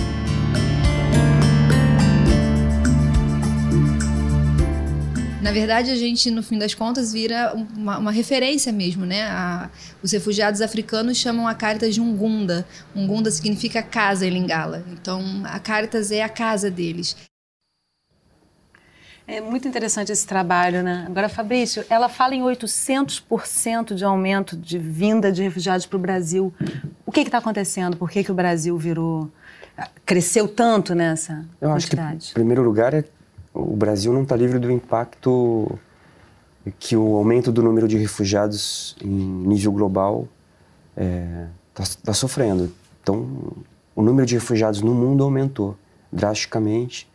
Na 5.45 5.53
verdade, 5.53 5.91
a 5.91 5.95
gente, 5.95 6.31
no 6.31 6.43
fim 6.43 6.57
das 6.59 6.73
contas, 6.73 7.13
vira 7.13 7.53
uma, 7.77 7.99
uma 7.99 8.11
referência 8.11 8.73
mesmo, 8.73 9.05
né? 9.05 9.25
A, 9.25 9.69
os 10.03 10.11
refugiados 10.11 10.63
africanos 10.63 11.19
chamam 11.19 11.47
a 11.47 11.55
Caritas 11.55 11.95
de 11.95 12.01
Ungunda. 12.01 12.67
Ungunda 12.97 13.31
significa 13.31 13.83
casa 13.83 14.27
em 14.27 14.31
Lingala. 14.31 14.83
Então, 14.91 15.23
a 15.45 15.59
Caritas 15.59 16.11
é 16.11 16.23
a 16.23 16.31
casa 16.31 16.71
deles. 16.71 17.15
É 19.27 19.41
muito 19.41 19.67
interessante 19.67 20.13
esse 20.13 20.27
trabalho, 20.27 20.83
né? 20.83 21.05
Agora, 21.09 21.31
Fabrício, 21.31 21.85
ela 21.89 22.11
fala 22.11 22.35
em 22.35 22.43
800% 22.43 23.95
de 23.95 24.05
aumento 24.05 24.55
de 24.55 24.79
vinda 24.79 25.33
de 25.33 25.43
refugiados 25.43 25.87
para 25.87 25.97
o 25.97 26.01
Brasil. 26.01 26.53
O 27.07 27.11
que 27.11 27.21
está 27.21 27.39
acontecendo? 27.39 27.97
Por 27.97 28.11
que, 28.11 28.23
que 28.23 28.31
o 28.31 28.35
Brasil 28.35 28.77
virou. 28.77 29.31
cresceu 30.05 30.47
tanto 30.47 30.95
nessa 30.95 31.45
Eu 31.59 31.71
quantidade? 31.71 32.17
acho 32.17 32.27
que, 32.27 32.33
em 32.33 32.35
primeiro 32.35 32.63
lugar, 32.63 32.93
é, 32.93 33.03
o 33.55 33.75
Brasil 33.75 34.13
não 34.13 34.25
está 34.25 34.37
livre 34.37 34.59
do 34.59 34.71
impacto 34.71 35.79
que 36.79 36.95
o 36.95 37.17
aumento 37.17 37.51
do 37.51 37.63
número 37.63 37.89
de 37.89 37.97
refugiados 37.97 38.97
em 39.03 39.09
nível 39.09 39.73
global 39.73 40.29
está 40.91 41.03
é, 41.03 41.47
tá, 41.73 41.85
tá 42.05 42.13
sofrendo. 42.13 42.73
Então, 43.03 43.27
o 43.97 44.03
número 44.03 44.27
de 44.27 44.35
refugiados 44.35 44.83
no 44.83 44.95
mundo 44.95 45.25
aumentou 45.25 45.77
drasticamente 46.13 47.09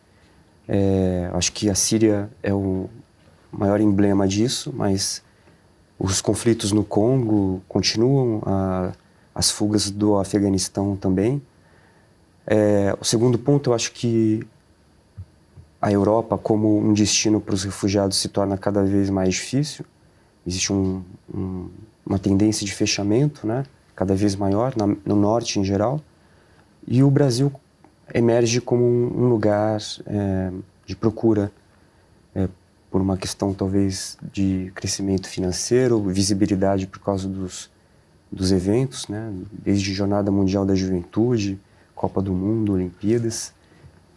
é, 0.72 1.28
acho 1.32 1.50
que 1.50 1.68
a 1.68 1.74
Síria 1.74 2.30
é 2.44 2.54
o 2.54 2.88
maior 3.50 3.80
emblema 3.80 4.28
disso, 4.28 4.72
mas 4.72 5.20
os 5.98 6.20
conflitos 6.20 6.70
no 6.70 6.84
Congo 6.84 7.60
continuam, 7.66 8.40
a, 8.46 8.92
as 9.34 9.50
fugas 9.50 9.90
do 9.90 10.16
Afeganistão 10.16 10.94
também. 10.94 11.42
É, 12.46 12.96
o 13.00 13.04
segundo 13.04 13.36
ponto, 13.36 13.70
eu 13.70 13.74
acho 13.74 13.90
que 13.90 14.46
a 15.82 15.90
Europa 15.90 16.38
como 16.38 16.78
um 16.78 16.92
destino 16.92 17.40
para 17.40 17.56
os 17.56 17.64
refugiados 17.64 18.18
se 18.18 18.28
torna 18.28 18.56
cada 18.56 18.84
vez 18.84 19.10
mais 19.10 19.34
difícil. 19.34 19.84
Existe 20.46 20.72
um, 20.72 21.02
um, 21.34 21.68
uma 22.06 22.18
tendência 22.18 22.64
de 22.64 22.72
fechamento, 22.72 23.44
né? 23.44 23.64
cada 23.96 24.14
vez 24.14 24.36
maior, 24.36 24.72
na, 24.76 24.86
no 24.86 25.16
norte 25.16 25.58
em 25.58 25.64
geral. 25.64 26.00
E 26.86 27.02
o 27.02 27.10
Brasil 27.10 27.52
emerge 28.14 28.60
como 28.60 28.84
um, 28.84 29.28
lugar 29.28 29.80
é, 30.06 30.50
de 30.86 30.96
procura 30.96 31.52
é, 32.34 32.48
por 32.90 33.00
uma 33.00 33.16
questão 33.16 33.54
talvez 33.54 34.18
de 34.32 34.72
crescimento 34.74 35.28
financeiro, 35.28 36.00
visibilidade 36.02 36.86
por 36.86 37.00
causa 37.00 37.28
dos, 37.28 37.70
dos 38.30 38.52
eventos, 38.52 39.08
né? 39.08 39.32
desde 39.52 39.92
Jornada 39.94 40.30
Mundial 40.30 40.64
da 40.64 40.74
Juventude, 40.74 41.58
Copa 41.94 42.20
do 42.20 42.32
Mundo, 42.32 42.72
Olimpíadas. 42.72 43.52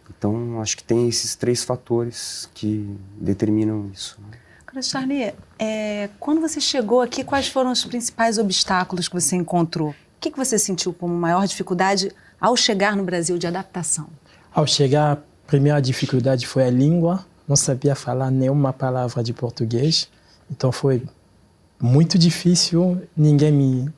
Então, 0.08 0.60
acho 0.60 0.76
que 0.76 0.84
tem 0.84 1.08
esses 1.08 1.34
três 1.34 1.64
fatores 1.64 2.48
que 2.54 2.88
determinam 3.18 3.90
isso. 3.92 4.18
Né? 4.20 4.38
Charlie, 4.82 5.34
é, 5.58 6.10
quando 6.18 6.40
você 6.40 6.60
chegou 6.60 7.00
aqui, 7.00 7.22
quais 7.22 7.48
foram 7.48 7.70
os 7.70 7.84
principais 7.84 8.38
obstáculos 8.38 9.08
que 9.08 9.14
você 9.14 9.36
encontrou? 9.36 9.90
O 9.90 9.94
que, 10.20 10.30
que 10.30 10.36
você 10.36 10.58
sentiu 10.58 10.92
como 10.92 11.14
maior 11.14 11.46
dificuldade 11.46 12.10
ao 12.40 12.56
chegar 12.56 12.96
no 12.96 13.04
Brasil 13.04 13.38
de 13.38 13.46
adaptação? 13.46 14.06
Ao 14.52 14.66
chegar, 14.66 15.12
a 15.12 15.18
primeira 15.46 15.80
dificuldade 15.80 16.46
foi 16.46 16.64
a 16.64 16.70
língua. 16.70 17.24
Não 17.46 17.56
sabia 17.56 17.94
falar 17.94 18.30
nenhuma 18.30 18.72
palavra 18.72 19.22
de 19.22 19.32
português. 19.32 20.08
Então, 20.50 20.70
foi 20.70 21.02
muito 21.80 22.18
difícil. 22.18 23.02
Ninguém 23.16 23.52
me 23.52 23.92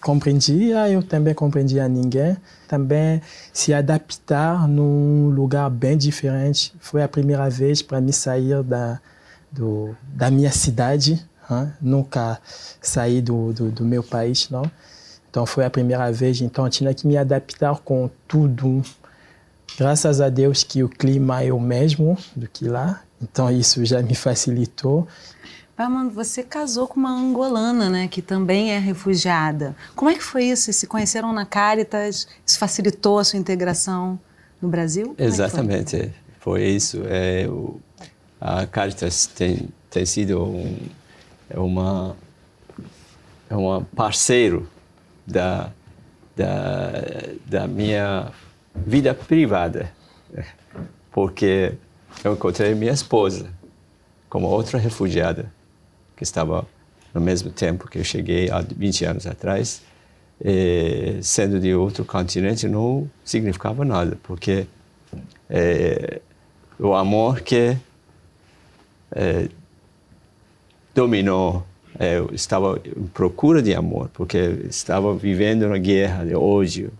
compreendia, 0.00 0.88
eu 0.88 1.02
também 1.02 1.34
compreendia 1.34 1.88
ninguém. 1.88 2.36
Também 2.66 3.20
se 3.52 3.74
adaptar 3.74 4.68
num 4.68 5.30
lugar 5.30 5.68
bem 5.70 5.96
diferente. 5.96 6.72
Foi 6.80 7.02
a 7.02 7.08
primeira 7.08 7.48
vez 7.50 7.82
para 7.82 8.00
mim 8.00 8.12
sair 8.12 8.62
da, 8.62 9.00
do, 9.50 9.96
da 10.14 10.30
minha 10.30 10.52
cidade. 10.52 11.24
Hein? 11.50 11.72
Nunca 11.80 12.40
saí 12.80 13.20
do, 13.20 13.52
do, 13.52 13.70
do, 13.70 13.84
meu 13.84 14.02
país, 14.02 14.48
não. 14.50 14.70
Então 15.30 15.46
foi 15.46 15.64
a 15.64 15.70
primeira 15.70 16.10
vez. 16.12 16.40
Então 16.40 16.64
eu 16.64 16.70
tinha 16.70 16.92
que 16.94 17.06
me 17.06 17.16
adaptar 17.16 17.76
com 17.78 18.10
tudo. 18.26 18.82
Graças 19.78 20.20
a 20.20 20.28
Deus 20.28 20.62
que 20.62 20.82
o 20.82 20.88
clima 20.88 21.42
é 21.42 21.52
o 21.52 21.60
mesmo 21.60 22.16
do 22.34 22.48
que 22.48 22.68
lá. 22.68 23.02
Então 23.20 23.50
isso 23.50 23.84
já 23.84 24.02
me 24.02 24.14
facilitou. 24.14 25.06
Parmando, 25.76 26.10
você 26.10 26.42
casou 26.42 26.88
com 26.88 26.98
uma 26.98 27.12
angolana, 27.12 27.88
né, 27.88 28.08
que 28.08 28.20
também 28.20 28.72
é 28.72 28.78
refugiada. 28.78 29.76
Como 29.94 30.10
é 30.10 30.14
que 30.14 30.24
foi 30.24 30.46
isso? 30.46 30.72
Se 30.72 30.88
conheceram 30.88 31.32
na 31.32 31.46
Caritas? 31.46 32.26
Isso 32.44 32.58
facilitou 32.58 33.20
a 33.20 33.24
sua 33.24 33.38
integração 33.38 34.18
no 34.60 34.68
Brasil? 34.68 35.14
Como 35.14 35.28
Exatamente, 35.28 35.96
foi? 35.96 36.12
foi? 36.40 36.64
isso. 36.64 37.00
É, 37.06 37.46
o, 37.48 37.80
a 38.40 38.66
Caritas 38.66 39.26
tem, 39.26 39.68
tem 39.88 40.04
sido 40.04 40.42
um, 40.42 40.76
é 41.48 41.60
uma 41.60 42.16
é 43.48 43.54
uma 43.54 43.82
parceiro 43.96 44.68
da, 45.28 45.70
da, 46.34 46.92
da 47.46 47.68
minha 47.68 48.32
vida 48.74 49.14
privada, 49.14 49.92
porque 51.12 51.74
eu 52.24 52.32
encontrei 52.32 52.74
minha 52.74 52.92
esposa 52.92 53.50
como 54.28 54.46
outra 54.46 54.78
refugiada 54.78 55.52
que 56.16 56.22
estava 56.22 56.66
no 57.12 57.20
mesmo 57.20 57.50
tempo 57.50 57.88
que 57.88 57.98
eu 57.98 58.04
cheguei 58.04 58.50
há 58.50 58.60
20 58.60 59.04
anos 59.04 59.26
atrás, 59.26 59.82
e, 60.40 61.18
sendo 61.22 61.58
de 61.58 61.74
outro 61.74 62.04
continente, 62.04 62.68
não 62.68 63.10
significava 63.24 63.84
nada, 63.84 64.18
porque 64.22 64.66
é, 65.50 66.20
o 66.78 66.94
amor 66.94 67.40
que 67.40 67.76
é, 69.12 69.48
dominou, 70.94 71.64
eu 71.98 72.30
estava 72.32 72.80
em 72.84 73.06
procura 73.06 73.60
de 73.60 73.74
amor, 73.74 74.10
porque 74.12 74.38
estava 74.68 75.14
vivendo 75.14 75.64
uma 75.64 75.78
guerra 75.78 76.24
de 76.24 76.34
ódio, 76.34 76.92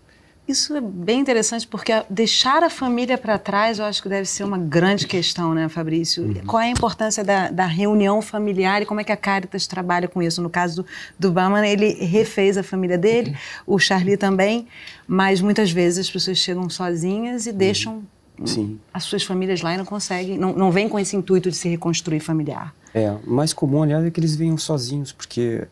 isso 0.49 0.75
é 0.75 0.81
bem 0.81 1.19
interessante 1.19 1.67
porque 1.67 1.93
deixar 2.09 2.63
a 2.63 2.71
família 2.71 3.19
para 3.19 3.37
trás, 3.37 3.77
eu 3.77 3.85
acho 3.85 4.01
que 4.01 4.09
deve 4.09 4.25
ser 4.25 4.43
uma 4.43 4.57
grande 4.57 5.05
questão, 5.05 5.53
né, 5.53 5.69
Fabrício? 5.69 6.23
Uhum. 6.23 6.43
Qual 6.47 6.59
é 6.59 6.65
a 6.65 6.69
importância 6.69 7.23
da, 7.23 7.51
da, 7.51 7.67
reunião 7.67 8.19
familiar 8.19 8.81
e 8.81 8.85
como 8.87 8.99
é 8.99 9.03
que 9.03 9.11
a 9.11 9.15
Caritas 9.15 9.67
trabalha 9.67 10.07
com 10.07 10.23
isso? 10.23 10.41
No 10.41 10.49
caso 10.49 10.83
do, 11.19 11.31
do 11.31 11.39
ele 11.63 11.93
refez 12.03 12.57
a 12.57 12.63
família 12.63 12.97
dele, 12.97 13.29
uhum. 13.67 13.75
o 13.75 13.79
Charlie 13.79 14.17
também, 14.17 14.67
mas 15.07 15.39
muitas 15.39 15.69
vezes 15.69 16.07
as 16.07 16.11
pessoas 16.11 16.39
chegam 16.39 16.67
sozinhas 16.67 17.45
e 17.45 17.51
deixam 17.51 18.03
uhum. 18.39 18.77
as 18.93 19.03
suas 19.03 19.23
famílias 19.23 19.61
lá 19.61 19.77
não 19.77 19.85
conseguem, 19.85 20.37
não, 20.37 20.53
não 20.53 20.71
vêm 20.71 20.87
com 20.87 20.99
esse 20.99 21.15
intuito 21.15 21.49
de 21.49 21.55
se 21.55 21.69
reconstruir 21.69 22.19
familiar. 22.19 22.73
É, 22.93 23.11
o 23.11 23.31
mais 23.31 23.53
comum, 23.53 23.83
aliás, 23.83 24.05
é 24.05 24.09
que 24.09 24.19
eles 24.19 24.35
venham 24.35 24.57
sozinhos, 24.57 25.11
porque 25.11 25.67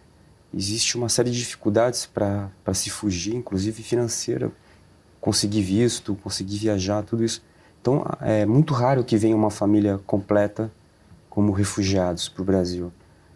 existe 0.54 0.98
uma 0.98 1.10
série 1.10 1.30
de 1.30 1.38
dificuldades 1.38 2.06
para 2.06 2.74
se 2.74 2.90
fugir, 2.90 3.36
inclusive 3.36 3.82
financeira 3.84 4.52
conseguir 5.20 5.62
visto, 5.62 6.16
conseguir 6.16 6.58
viajar, 6.58 7.04
tudo 7.04 7.24
isso. 7.24 7.42
Então, 7.82 8.06
é 8.22 8.46
muito 8.46 8.74
raro 8.74 9.04
que 9.04 9.18
venha 9.18 9.36
uma 9.36 9.50
família 9.50 10.00
completa 10.06 10.72
como 11.30 11.52
refugiados 11.52 12.30
para 12.30 12.42
o 12.42 12.46
Brasil. 12.46 12.92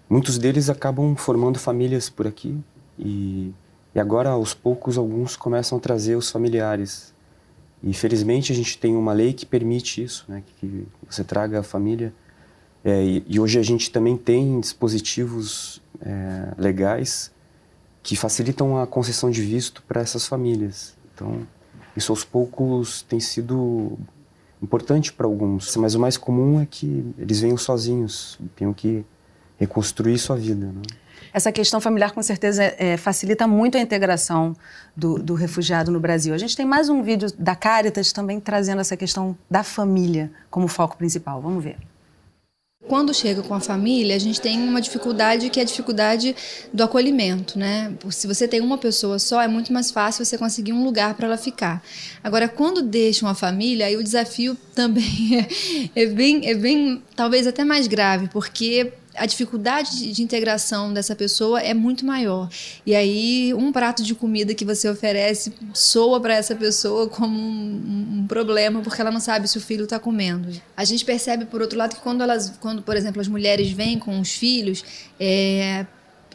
Muitos 0.10 0.38
deles 0.38 0.70
acabam 0.70 1.16
formando 1.16 1.58
famílias 1.60 2.10
por 2.10 2.28
aqui 2.28 2.58
e, 2.98 3.54
e 3.94 4.00
agora, 4.00 4.30
aos 4.30 4.54
poucos, 4.54 4.98
alguns 4.98 5.36
começam 5.36 5.78
a 5.78 5.82
trazer 5.82 6.16
os 6.16 6.30
familiares. 6.30 7.11
E, 7.84 7.94
felizmente, 7.94 8.52
a 8.52 8.56
gente 8.56 8.78
tem 8.78 8.96
uma 8.96 9.14
lei 9.14 9.34
que 9.34 9.46
permite 9.46 10.04
isso, 10.04 10.26
né, 10.28 10.44
que 10.60 10.88
você 11.10 11.24
traga 11.24 11.60
a 11.60 11.64
família. 11.64 12.14
É, 12.84 13.04
e, 13.04 13.24
e, 13.28 13.40
hoje 13.40 13.60
a 13.60 13.64
gente 13.64 13.92
também 13.92 14.16
tem 14.16 14.60
dispositivos 14.60 15.82
é, 16.00 16.54
legais 16.58 17.32
que 18.04 18.16
facilitam 18.16 18.78
a 18.82 18.88
concessão 18.88 19.30
de 19.30 19.42
visto 19.42 19.84
para 19.84 20.02
essas 20.02 20.28
famílias. 20.28 20.96
Então, 21.14 21.48
isso 21.96 22.12
aos 22.12 22.24
poucos 22.24 23.04
tem 23.04 23.20
sido 23.20 23.98
importante 24.62 25.12
para 25.12 25.26
alguns, 25.26 25.76
mas 25.76 25.96
o 25.96 26.00
mais 26.00 26.18
comum 26.18 26.62
é 26.62 26.68
que 26.70 27.04
eles 27.18 27.42
venham 27.42 27.58
sozinhos, 27.58 28.40
tenham 28.56 28.74
que 28.74 29.04
reconstruir 29.60 30.18
sua 30.20 30.36
vida. 30.36 30.68
Né? 30.68 30.82
Essa 31.34 31.52
questão 31.52 31.80
familiar, 31.80 32.12
com 32.12 32.22
certeza, 32.22 32.64
é, 32.78 32.98
facilita 32.98 33.48
muito 33.48 33.78
a 33.78 33.82
integração 33.82 34.56
do, 34.96 35.18
do, 35.18 35.34
refugiado 35.34 35.92
no 35.92 36.00
Brasil. 36.00 36.34
A 36.34 36.38
gente 36.38 36.56
tem 36.56 36.66
mais 36.66 36.90
um 36.90 37.02
vídeo 37.02 37.30
da 37.38 37.56
Caritas 37.56 38.12
também 38.12 38.40
trazendo 38.40 38.82
essa 38.82 38.98
questão 38.98 39.38
da 39.50 39.64
família 39.64 40.32
como 40.50 40.68
foco 40.68 40.98
principal. 40.98 41.42
Vamos 41.42 41.64
ver. 41.64 41.78
Quando 42.88 43.14
chega 43.14 43.44
com 43.44 43.54
a 43.54 43.60
família, 43.60 44.16
a 44.16 44.20
gente 44.20 44.42
tem 44.42 44.60
uma 44.60 44.82
dificuldade 44.82 45.50
que 45.50 45.60
é 45.60 45.64
a 45.64 45.66
dificuldade 45.66 46.36
do 46.74 46.84
acolhimento, 46.84 47.58
né? 47.58 47.94
Se 48.10 48.26
você 48.26 48.48
tem 48.48 48.60
uma 48.60 48.78
pessoa 48.78 49.20
só, 49.20 49.40
é 49.40 49.48
muito 49.48 49.72
mais 49.72 49.92
fácil 49.92 50.26
você 50.26 50.36
conseguir 50.36 50.74
um 50.74 50.84
lugar 50.84 51.14
para 51.14 51.28
ela 51.28 51.38
ficar. 51.38 51.82
Agora, 52.24 52.50
quando 52.50 52.82
deixam 52.82 53.30
a 53.30 53.36
família, 53.36 53.86
aí 53.86 53.96
o 53.96 54.04
desafio 54.04 54.58
também 54.74 55.48
é, 55.96 56.02
é, 56.04 56.06
bem, 56.08 56.50
é 56.50 56.56
bem, 56.56 57.04
talvez 57.16 57.46
até 57.46 57.64
mais 57.64 57.86
grave, 57.86 58.28
porque 58.30 58.92
a 59.16 59.26
dificuldade 59.26 60.12
de 60.12 60.24
integração 60.24 60.94
dessa 60.94 61.16
pessoa 61.16 61.60
é 61.60 61.74
muito 61.74 62.06
maior. 62.06 62.50
E 62.86 62.96
aí, 62.96 63.54
um 63.54 63.72
prato 63.72 64.04
de 64.04 64.16
comida 64.16 64.54
que 64.54 64.64
você 64.64 64.90
oferece 64.90 65.54
soa 65.74 66.20
para 66.20 66.34
essa 66.34 66.56
pessoa 66.56 67.08
como 67.08 67.38
um, 67.38 68.20
um, 68.20 68.28
problema, 68.28 68.82
porque 68.82 69.02
ela 69.02 69.12
não 69.12 69.20
sabe 69.20 69.48
se 69.48 69.58
o 69.58 69.62
filho 69.62 69.84
está 69.84 70.00
comendo. 70.00 70.50
A 70.76 70.86
gente 70.86 71.04
percebe, 71.04 71.46
por 71.46 71.62
outro 71.62 71.78
lado, 71.78 71.96
que 71.96 72.02
quando, 72.02 72.22
elas, 72.22 72.54
quando 72.60 72.82
por 72.82 72.96
exemplo, 72.96 73.22
as 73.22 73.28
mulheres 73.28 73.72
vêm 73.72 74.00
com 74.00 74.20
os 74.20 74.32
filhos, 74.32 74.84
é, 75.20 75.86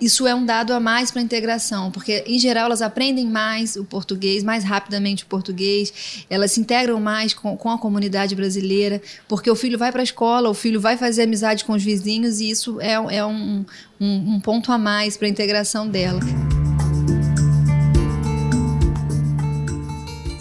isso 0.01 0.27
é 0.27 0.35
um 0.35 0.45
dado 0.45 0.73
a 0.73 0.81
mais 0.81 1.11
para 1.11 1.21
a 1.21 1.25
integração, 1.25 1.91
porque 1.91 2.23
em 2.27 2.39
geral 2.39 2.67
elas 2.67 2.83
aprendem 2.83 3.27
mais 3.27 3.77
o 3.77 3.85
português, 3.85 4.45
mais 4.45 4.63
rapidamente 4.63 5.25
o 5.25 5.27
português, 5.27 6.25
elas 6.29 6.53
se 6.53 6.61
integram 6.61 7.01
mais 7.01 7.33
com, 7.33 7.57
com 7.57 7.71
a 7.71 7.79
comunidade 7.79 8.35
brasileira, 8.35 9.01
porque 9.27 9.51
o 9.51 9.57
filho 9.57 9.79
vai 9.79 9.91
para 9.91 10.03
a 10.03 10.05
escola, 10.05 10.51
o 10.51 10.55
filho 10.55 10.81
vai 10.81 10.97
fazer 10.97 11.23
amizade 11.23 11.65
com 11.65 11.73
os 11.73 11.83
vizinhos 11.83 12.41
e 12.41 12.51
isso 12.51 12.81
é, 12.81 12.93
é 12.93 13.25
um, 13.25 13.65
um, 14.01 14.35
um 14.35 14.41
ponto 14.41 14.71
a 14.71 14.79
mais 14.79 15.17
para 15.17 15.27
a 15.27 15.31
integração 15.31 15.89
dela. 15.89 16.21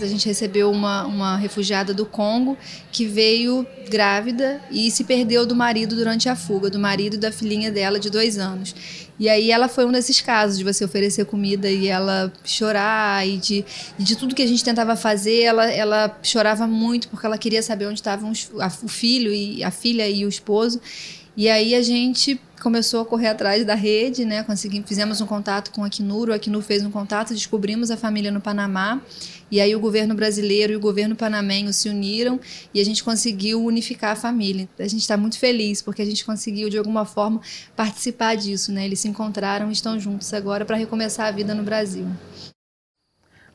A 0.01 0.07
gente 0.07 0.27
recebeu 0.27 0.69
uma, 0.69 1.03
uma 1.07 1.35
refugiada 1.35 1.91
do 1.91 2.05
Congo 2.05 2.55
que 2.91 3.07
veio 3.07 3.65
grávida 3.89 4.61
e 4.69 4.91
se 4.91 5.03
perdeu 5.03 5.47
do 5.47 5.55
marido 5.55 5.95
durante 5.95 6.29
a 6.29 6.35
fuga, 6.35 6.69
do 6.69 6.77
marido 6.77 7.15
e 7.15 7.17
da 7.17 7.31
filhinha 7.31 7.71
dela 7.71 7.99
de 7.99 8.11
dois 8.11 8.37
anos. 8.37 8.75
E 9.19 9.29
aí 9.29 9.49
ela 9.49 9.67
foi 9.67 9.85
um 9.85 9.91
desses 9.91 10.19
casos 10.19 10.57
de 10.57 10.63
você 10.63 10.83
oferecer 10.83 11.25
comida 11.25 11.69
e 11.69 11.87
ela 11.87 12.31
chorar 12.43 13.25
e 13.25 13.37
de, 13.37 13.65
e 13.97 14.03
de 14.03 14.15
tudo 14.15 14.35
que 14.35 14.41
a 14.41 14.47
gente 14.47 14.63
tentava 14.63 14.95
fazer, 14.95 15.43
ela, 15.43 15.71
ela 15.71 16.19
chorava 16.21 16.67
muito 16.67 17.07
porque 17.07 17.25
ela 17.25 17.37
queria 17.37 17.63
saber 17.63 17.85
onde 17.85 17.99
estavam 17.99 18.31
o 18.83 18.87
filho 18.87 19.33
e 19.33 19.63
a 19.63 19.71
filha 19.71 20.07
e 20.09 20.25
o 20.25 20.29
esposo. 20.29 20.81
E 21.37 21.49
aí 21.49 21.75
a 21.75 21.81
gente 21.81 22.39
começou 22.61 23.01
a 23.01 23.05
correr 23.05 23.27
atrás 23.27 23.65
da 23.65 23.75
rede, 23.75 24.25
né? 24.25 24.43
Conseguimos, 24.43 24.87
fizemos 24.87 25.21
um 25.21 25.25
contato 25.25 25.71
com 25.71 25.83
a 25.83 25.87
Acnur, 25.87 26.29
o 26.29 26.33
Acnur 26.33 26.61
fez 26.61 26.83
um 26.83 26.91
contato, 26.91 27.33
descobrimos 27.33 27.91
a 27.91 27.97
família 27.97 28.31
no 28.31 28.41
Panamá. 28.41 29.01
E 29.51 29.61
aí 29.61 29.75
o 29.75 29.79
governo 29.79 30.15
brasileiro 30.15 30.73
e 30.73 30.75
o 30.75 30.79
governo 30.79 31.15
panamenho 31.15 31.71
se 31.71 31.87
uniram 31.87 32.39
e 32.73 32.81
a 32.81 32.83
gente 32.83 33.03
conseguiu 33.03 33.63
unificar 33.63 34.13
a 34.13 34.15
família. 34.15 34.67
A 34.79 34.87
gente 34.87 35.01
está 35.01 35.15
muito 35.15 35.37
feliz 35.37 35.81
porque 35.81 36.01
a 36.01 36.05
gente 36.05 36.25
conseguiu 36.25 36.67
de 36.67 36.77
alguma 36.77 37.05
forma 37.05 37.39
participar 37.75 38.35
disso, 38.35 38.71
né? 38.71 38.85
Eles 38.85 38.99
se 38.99 39.07
encontraram 39.07 39.69
e 39.69 39.73
estão 39.73 39.99
juntos 39.99 40.33
agora 40.33 40.65
para 40.65 40.75
recomeçar 40.75 41.27
a 41.27 41.31
vida 41.31 41.53
no 41.53 41.63
Brasil. 41.63 42.07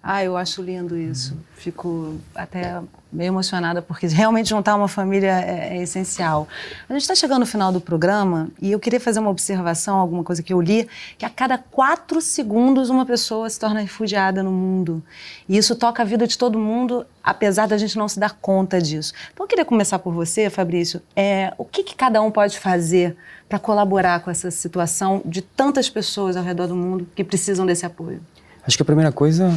Ah, 0.02 0.24
eu 0.24 0.34
acho 0.36 0.62
lindo 0.62 0.96
isso. 0.96 1.36
Fico 1.54 2.18
até 2.34 2.80
meio 3.12 3.28
emocionada, 3.28 3.82
porque 3.82 4.06
realmente 4.08 4.48
juntar 4.48 4.74
uma 4.74 4.88
família 4.88 5.40
é, 5.40 5.76
é 5.76 5.82
essencial. 5.82 6.48
A 6.88 6.92
gente 6.94 7.02
está 7.02 7.14
chegando 7.14 7.40
no 7.40 7.46
final 7.46 7.70
do 7.70 7.80
programa 7.80 8.48
e 8.62 8.72
eu 8.72 8.80
queria 8.80 8.98
fazer 8.98 9.20
uma 9.20 9.28
observação, 9.28 9.98
alguma 9.98 10.24
coisa 10.24 10.42
que 10.42 10.52
eu 10.52 10.60
li, 10.60 10.88
que 11.18 11.24
a 11.26 11.30
cada 11.30 11.58
quatro 11.58 12.20
segundos 12.22 12.88
uma 12.88 13.04
pessoa 13.04 13.50
se 13.50 13.60
torna 13.60 13.80
refugiada 13.80 14.42
no 14.42 14.50
mundo. 14.50 15.02
E 15.46 15.58
isso 15.58 15.76
toca 15.76 16.02
a 16.02 16.06
vida 16.06 16.26
de 16.26 16.38
todo 16.38 16.58
mundo, 16.58 17.04
apesar 17.22 17.68
da 17.68 17.76
gente 17.76 17.98
não 17.98 18.08
se 18.08 18.18
dar 18.18 18.38
conta 18.40 18.80
disso. 18.80 19.12
Então 19.34 19.44
eu 19.44 19.48
queria 19.48 19.66
começar 19.66 19.98
por 19.98 20.14
você, 20.14 20.48
Fabrício. 20.48 21.02
É, 21.14 21.52
o 21.58 21.64
que, 21.64 21.82
que 21.82 21.94
cada 21.94 22.22
um 22.22 22.30
pode 22.30 22.58
fazer 22.58 23.14
para 23.46 23.58
colaborar 23.58 24.20
com 24.20 24.30
essa 24.30 24.50
situação 24.50 25.20
de 25.26 25.42
tantas 25.42 25.90
pessoas 25.90 26.38
ao 26.38 26.44
redor 26.44 26.68
do 26.68 26.76
mundo 26.76 27.06
que 27.14 27.22
precisam 27.22 27.66
desse 27.66 27.84
apoio? 27.84 28.22
Acho 28.66 28.76
que 28.76 28.82
a 28.82 28.86
primeira 28.86 29.10
coisa 29.10 29.50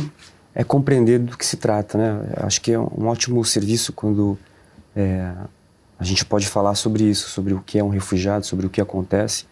é 0.55 0.63
compreender 0.63 1.19
do 1.19 1.37
que 1.37 1.45
se 1.45 1.57
trata, 1.57 1.97
né? 1.97 2.33
Acho 2.37 2.61
que 2.61 2.71
é 2.71 2.79
um 2.79 3.07
ótimo 3.07 3.43
serviço 3.43 3.91
quando 3.93 4.37
é, 4.95 5.31
a 5.97 6.03
gente 6.03 6.23
pode 6.25 6.47
falar 6.47 6.75
sobre 6.75 7.03
isso, 7.03 7.29
sobre 7.29 7.53
o 7.53 7.61
que 7.61 7.79
é 7.79 7.83
um 7.83 7.89
refugiado, 7.89 8.45
sobre 8.45 8.65
o 8.65 8.69
que 8.69 8.79
acontece. 8.79 9.45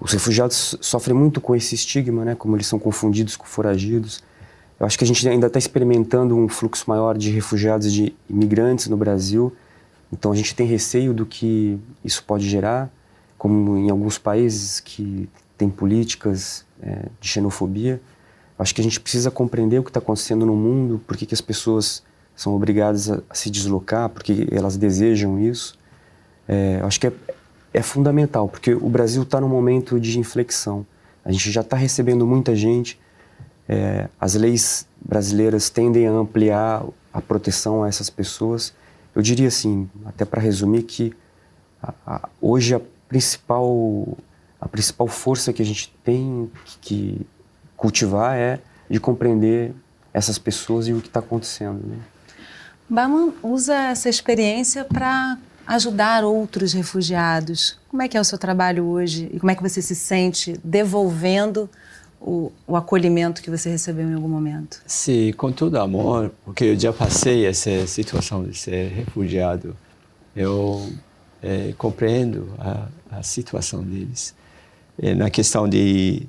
Os 0.00 0.12
refugiados 0.12 0.76
sofrem 0.80 1.16
muito 1.16 1.40
com 1.40 1.54
esse 1.54 1.74
estigma, 1.74 2.24
né? 2.24 2.34
Como 2.34 2.56
eles 2.56 2.66
são 2.66 2.78
confundidos 2.78 3.36
com 3.36 3.44
foragidos. 3.44 4.22
Eu 4.78 4.86
acho 4.86 4.98
que 4.98 5.04
a 5.04 5.06
gente 5.06 5.26
ainda 5.28 5.46
está 5.46 5.58
experimentando 5.58 6.36
um 6.36 6.48
fluxo 6.48 6.84
maior 6.88 7.16
de 7.16 7.30
refugiados 7.30 7.86
e 7.86 7.90
de 7.90 8.16
imigrantes 8.28 8.88
no 8.88 8.96
Brasil. 8.96 9.54
Então 10.12 10.32
a 10.32 10.34
gente 10.34 10.54
tem 10.54 10.66
receio 10.66 11.14
do 11.14 11.24
que 11.24 11.78
isso 12.04 12.24
pode 12.24 12.48
gerar, 12.48 12.90
como 13.38 13.76
em 13.76 13.90
alguns 13.90 14.18
países 14.18 14.80
que 14.80 15.28
têm 15.56 15.70
políticas 15.70 16.64
é, 16.82 17.06
de 17.20 17.28
xenofobia. 17.28 18.00
Acho 18.62 18.74
que 18.74 18.80
a 18.80 18.84
gente 18.84 19.00
precisa 19.00 19.30
compreender 19.30 19.80
o 19.80 19.82
que 19.82 19.90
está 19.90 19.98
acontecendo 19.98 20.46
no 20.46 20.54
mundo, 20.54 21.00
por 21.04 21.16
que, 21.16 21.26
que 21.26 21.34
as 21.34 21.40
pessoas 21.40 22.02
são 22.36 22.54
obrigadas 22.54 23.10
a, 23.10 23.20
a 23.28 23.34
se 23.34 23.50
deslocar, 23.50 24.08
porque 24.08 24.46
elas 24.52 24.76
desejam 24.76 25.38
isso. 25.38 25.76
É, 26.46 26.80
acho 26.84 27.00
que 27.00 27.08
é, 27.08 27.12
é 27.74 27.82
fundamental, 27.82 28.48
porque 28.48 28.72
o 28.72 28.88
Brasil 28.88 29.22
está 29.22 29.40
num 29.40 29.48
momento 29.48 29.98
de 29.98 30.16
inflexão. 30.16 30.86
A 31.24 31.32
gente 31.32 31.50
já 31.50 31.60
está 31.60 31.76
recebendo 31.76 32.24
muita 32.24 32.54
gente. 32.54 33.00
É, 33.68 34.08
as 34.20 34.34
leis 34.34 34.86
brasileiras 35.04 35.68
tendem 35.68 36.06
a 36.06 36.12
ampliar 36.12 36.84
a 37.12 37.20
proteção 37.20 37.82
a 37.82 37.88
essas 37.88 38.08
pessoas. 38.08 38.72
Eu 39.12 39.22
diria 39.22 39.48
assim, 39.48 39.90
até 40.04 40.24
para 40.24 40.40
resumir, 40.40 40.84
que 40.84 41.12
a, 41.82 41.92
a, 42.06 42.28
hoje 42.40 42.74
a 42.76 42.80
principal, 43.08 44.16
a 44.60 44.68
principal 44.68 45.08
força 45.08 45.52
que 45.52 45.62
a 45.62 45.64
gente 45.64 45.92
tem 46.04 46.48
que, 46.80 47.26
cultivar 47.82 48.38
é 48.38 48.60
de 48.88 49.00
compreender 49.00 49.74
essas 50.14 50.38
pessoas 50.38 50.86
e 50.86 50.92
o 50.92 51.00
que 51.00 51.08
está 51.08 51.18
acontecendo. 51.18 51.84
Né? 51.84 51.96
Baman 52.88 53.32
usa 53.42 53.74
essa 53.74 54.08
experiência 54.08 54.84
para 54.84 55.36
ajudar 55.66 56.22
outros 56.22 56.72
refugiados. 56.72 57.76
Como 57.88 58.00
é 58.00 58.06
que 58.06 58.16
é 58.16 58.20
o 58.20 58.24
seu 58.24 58.38
trabalho 58.38 58.84
hoje 58.84 59.28
e 59.34 59.40
como 59.40 59.50
é 59.50 59.56
que 59.56 59.62
você 59.62 59.82
se 59.82 59.96
sente 59.96 60.54
devolvendo 60.62 61.68
o, 62.20 62.52
o 62.68 62.76
acolhimento 62.76 63.42
que 63.42 63.50
você 63.50 63.68
recebeu 63.68 64.08
em 64.08 64.14
algum 64.14 64.28
momento? 64.28 64.80
Sim, 64.86 65.32
com 65.32 65.50
todo 65.50 65.76
amor, 65.76 66.30
porque 66.44 66.66
eu 66.66 66.78
já 66.78 66.92
passei 66.92 67.46
essa 67.46 67.84
situação 67.88 68.44
de 68.44 68.56
ser 68.56 68.92
refugiado. 68.92 69.76
Eu 70.36 70.88
é, 71.42 71.74
compreendo 71.76 72.54
a, 72.60 72.86
a 73.18 73.22
situação 73.24 73.82
deles. 73.82 74.36
É, 75.02 75.14
na 75.14 75.30
questão 75.30 75.68
de 75.68 76.28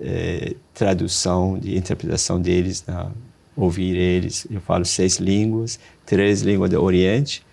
é, 0.00 0.54
tradução, 0.72 1.58
de 1.58 1.76
interpretação 1.76 2.40
deles, 2.40 2.84
na, 2.86 3.10
ouvir 3.56 3.96
eles. 3.96 4.46
Eu 4.50 4.60
falo 4.60 4.84
seis 4.84 5.18
línguas, 5.18 5.78
três 6.04 6.42
línguas 6.42 6.70
do 6.70 6.82
Oriente, 6.82 7.44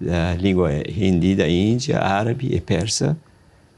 a 0.00 0.34
língua 0.34 0.70
hindi 0.88 1.34
da 1.34 1.48
Índia, 1.48 1.98
árabe 1.98 2.48
e 2.50 2.60
persa, 2.60 3.16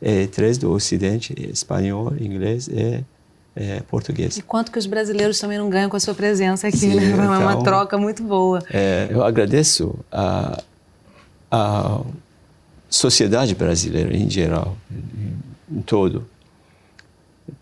e 0.00 0.26
três 0.26 0.58
do 0.58 0.70
Ocidente, 0.70 1.34
espanhol, 1.50 2.12
inglês 2.18 2.68
e 2.68 3.04
é, 3.56 3.80
português. 3.80 4.36
E 4.36 4.42
quanto 4.42 4.70
que 4.70 4.78
os 4.78 4.86
brasileiros 4.86 5.38
também 5.38 5.58
não 5.58 5.68
ganham 5.68 5.90
com 5.90 5.96
a 5.96 6.00
sua 6.00 6.14
presença 6.14 6.68
aqui, 6.68 6.78
Sim, 6.78 6.94
né? 6.94 7.10
É 7.10 7.14
uma 7.14 7.52
então, 7.52 7.62
troca 7.62 7.98
muito 7.98 8.22
boa. 8.22 8.62
É, 8.70 9.08
eu 9.10 9.24
agradeço 9.24 9.98
a, 10.10 10.62
a 11.50 12.00
sociedade 12.88 13.54
brasileira 13.54 14.14
em 14.16 14.28
geral, 14.30 14.76
em, 14.90 15.78
em 15.78 15.82
todo, 15.82 16.26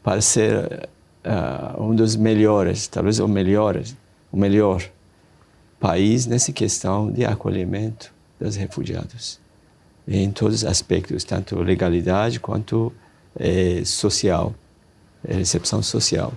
para 0.02 0.20
ser 0.20 0.88
uh, 1.24 1.82
um 1.82 1.94
dos 1.94 2.16
melhores, 2.16 2.86
talvez 2.86 3.18
o 3.18 3.28
melhor, 3.28 3.80
o 4.32 4.36
melhor 4.36 4.82
país 5.80 6.26
nessa 6.26 6.52
questão 6.52 7.10
de 7.10 7.24
acolhimento 7.24 8.12
dos 8.40 8.56
refugiados 8.56 9.40
em 10.08 10.30
todos 10.30 10.62
os 10.62 10.64
aspectos, 10.64 11.22
tanto 11.22 11.60
legalidade 11.60 12.40
quanto 12.40 12.92
eh, 13.38 13.82
social, 13.84 14.54
eh, 15.22 15.34
recepção 15.34 15.82
social. 15.82 16.32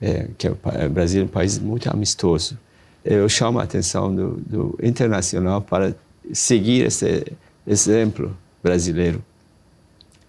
É, 0.00 0.26
que 0.36 0.48
o, 0.48 0.58
o 0.86 0.90
Brasil 0.90 1.22
é 1.22 1.24
um 1.24 1.28
país 1.28 1.58
muito 1.58 1.88
amistoso. 1.90 2.58
Eu 3.04 3.28
chamo 3.28 3.60
a 3.60 3.62
atenção 3.62 4.12
do, 4.12 4.30
do 4.38 4.78
internacional 4.82 5.60
para 5.60 5.94
seguir 6.32 6.86
esse 6.86 7.24
exemplo 7.66 8.36
brasileiro. 8.62 9.22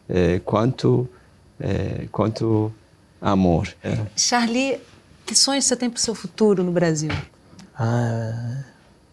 É, 0.07 0.39
quanto 0.39 1.07
é, 1.63 2.07
quanto 2.11 2.71
amor. 3.21 3.73
É. 3.81 3.97
Charlie, 4.17 4.79
que 5.25 5.33
sonhos 5.33 5.65
você 5.65 5.75
tem 5.75 5.89
para 5.89 5.97
o 5.97 6.01
seu 6.01 6.13
futuro 6.13 6.61
no 6.63 6.71
Brasil? 6.71 7.11
Ah, 7.75 8.63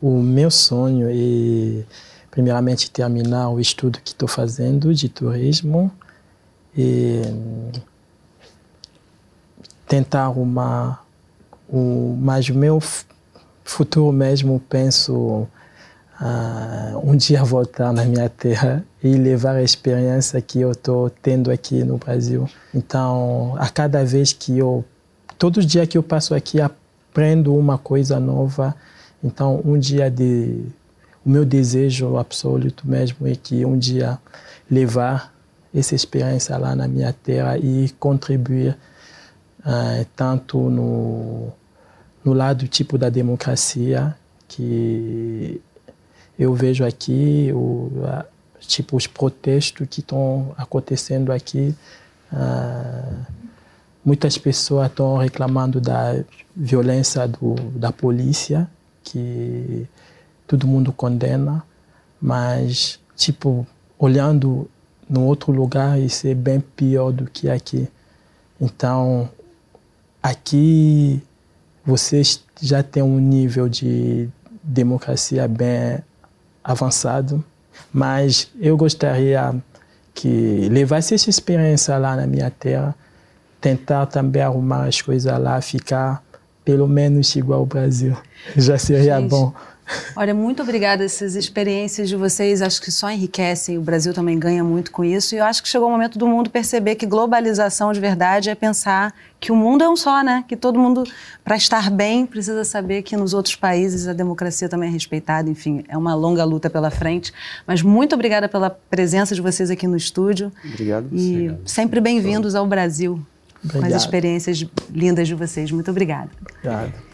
o 0.03 0.21
meu 0.21 0.51
sonho 0.51 1.09
é, 1.09 1.85
primeiramente, 2.31 2.91
terminar 2.91 3.49
o 3.51 3.61
estudo 3.61 4.01
que 4.01 4.11
estou 4.11 4.29
fazendo 4.29 4.93
de 4.93 5.09
turismo 5.09 5.91
e 6.77 7.23
tentar 9.87 10.31
uma, 10.31 11.01
o, 11.69 12.17
mas 12.21 12.49
o 12.49 12.55
meu 12.55 12.81
futuro 13.65 14.13
mesmo 14.13 14.61
penso 14.69 15.49
uh, 16.21 16.99
um 17.03 17.17
dia 17.17 17.43
voltar 17.45 17.93
na 17.93 18.05
minha 18.05 18.29
terra 18.29 18.85
e 19.03 19.15
levar 19.15 19.57
a 19.57 19.63
experiência 19.63 20.41
que 20.41 20.61
eu 20.61 20.73
estou 20.73 21.09
tendo 21.09 21.51
aqui 21.51 21.83
no 21.83 21.97
Brasil. 21.97 22.49
Então, 22.75 23.55
a 23.59 23.69
cada 23.69 24.05
vez 24.05 24.33
que 24.33 24.59
eu, 24.59 24.85
todos 25.39 25.65
os 25.65 25.71
dias 25.71 25.89
que 25.89 25.97
eu 25.97 26.03
passo 26.03 26.35
aqui, 26.35 26.61
aprendo 26.61 27.55
uma 27.55 27.79
coisa 27.79 28.21
nova. 28.21 28.75
Então, 29.25 29.61
um 29.65 29.79
dia 29.79 30.11
de, 30.11 30.65
o 31.25 31.31
meu 31.31 31.45
desejo 31.45 32.17
absoluto 32.19 32.87
mesmo 32.87 33.27
é 33.27 33.35
que 33.35 33.65
um 33.65 33.79
dia 33.79 34.19
levar 34.71 35.35
essa 35.75 35.95
experiência 35.95 36.57
lá 36.59 36.75
na 36.75 36.87
minha 36.87 37.13
terra 37.13 37.57
e 37.57 37.89
contribuir 37.99 38.77
uh, 39.61 40.05
tanto 40.17 40.59
no 40.69 41.53
no 42.25 42.33
lado 42.33 42.69
tipo 42.69 42.99
da 42.99 43.09
democracia 43.09 44.15
que 44.47 45.61
eu 46.39 46.55
vejo 46.55 46.85
aqui 46.85 47.51
o, 47.53 47.91
tipo 48.61 48.97
os 48.97 49.07
protestos 49.07 49.87
que 49.89 50.01
estão 50.01 50.55
acontecendo 50.57 51.33
aqui. 51.33 51.75
Ah, 52.33 53.25
muitas 54.05 54.39
pessoas 54.39 54.89
estão 54.89 55.17
reclamando 55.17 55.81
da 55.81 56.23
violência 56.55 57.27
do, 57.27 57.55
da 57.77 57.93
polícia, 57.93 58.69
que 59.03 59.87
todo 60.47 60.67
mundo 60.67 60.93
condena, 60.93 61.63
mas 62.21 62.99
tipo 63.17 63.67
olhando 63.99 64.69
no 65.09 65.25
outro 65.25 65.53
lugar 65.53 66.01
isso 66.01 66.27
é 66.27 66.35
bem 66.35 66.61
pior 66.61 67.13
do 67.13 67.25
que 67.25 67.49
aqui. 67.49 67.89
Então 68.61 69.29
aqui 70.23 71.23
vocês 71.85 72.43
já 72.61 72.83
têm 72.83 73.03
um 73.03 73.19
nível 73.19 73.69
de 73.69 74.29
democracia 74.63 75.49
bem 75.49 75.99
avançado, 76.63 77.45
mas 77.93 78.51
eu 78.61 78.77
gostaria 78.77 79.55
que 80.15 80.69
levar 80.71 80.99
essa 80.99 81.15
experiência 81.15 81.97
lá 81.97 82.17
na 82.17 82.27
minha 82.27 82.51
terra, 82.51 82.95
tentar 83.61 84.07
também 84.07 84.43
arrumar 84.43 84.85
as 84.85 85.01
coisas 85.01 85.39
lá, 85.39 85.61
ficar 85.61 86.23
pelo 86.65 86.87
menos 86.87 87.35
igual 87.37 87.61
ao 87.61 87.67
Brasil. 87.67 88.17
Já 88.57 88.79
seria 88.79 89.19
Gente, 89.21 89.31
bom. 89.31 89.53
Olha, 90.17 90.35
muito 90.35 90.63
obrigada. 90.63 91.05
Essas 91.05 91.35
experiências 91.35 92.09
de 92.09 92.17
vocês 92.17 92.63
acho 92.63 92.81
que 92.81 92.91
só 92.91 93.11
enriquecem. 93.11 93.79
O 93.79 93.81
Brasil 93.81 94.13
também 94.13 94.39
ganha 94.39 94.63
muito 94.63 94.91
com 94.91 95.05
isso. 95.05 95.35
E 95.35 95.39
eu 95.39 95.45
acho 95.45 95.63
que 95.63 95.69
chegou 95.69 95.89
o 95.89 95.91
momento 95.91 96.19
do 96.19 96.27
mundo 96.27 96.51
perceber 96.51 96.95
que 96.95 97.07
globalização 97.07 97.93
de 97.93 98.01
verdade 98.01 98.51
é 98.51 98.55
pensar 98.55 99.15
que 99.39 99.51
o 99.51 99.57
mundo 99.57 99.83
é 99.83 99.89
um 99.89 99.97
só, 99.97 100.23
né? 100.23 100.45
Que 100.47 100.57
todo 100.57 100.79
mundo, 100.79 101.05
para 101.45 101.57
estar 101.57 101.91
bem, 101.91 102.27
precisa 102.27 102.65
saber 102.65 103.03
que 103.03 103.17
nos 103.17 103.33
outros 103.33 103.57
países 103.57 104.07
a 104.07 104.13
democracia 104.13 104.69
também 104.69 104.89
é 104.89 104.93
respeitada. 104.93 105.49
Enfim, 105.49 105.85
é 105.89 105.97
uma 105.97 106.15
longa 106.15 106.45
luta 106.45 106.69
pela 106.69 106.91
frente. 106.91 107.33
Mas 107.67 107.83
muito 107.83 108.15
obrigada 108.15 108.49
pela 108.49 108.71
presença 108.71 109.35
de 109.35 109.41
vocês 109.41 109.71
aqui 109.71 109.87
no 109.87 109.97
estúdio. 109.97 110.53
Obrigado. 110.65 111.09
E 111.13 111.33
Obrigado. 111.33 111.69
sempre 111.69 112.01
bem-vindos 112.01 112.55
ao 112.55 112.67
Brasil. 112.67 113.21
Com 113.63 113.79
Obrigado. 113.79 113.95
as 113.95 114.03
experiências 114.03 114.67
lindas 114.91 115.29
de 115.29 115.35
vocês. 115.35 115.71
Muito 115.71 115.91
obrigada. 115.91 116.31
Obrigado. 116.63 117.10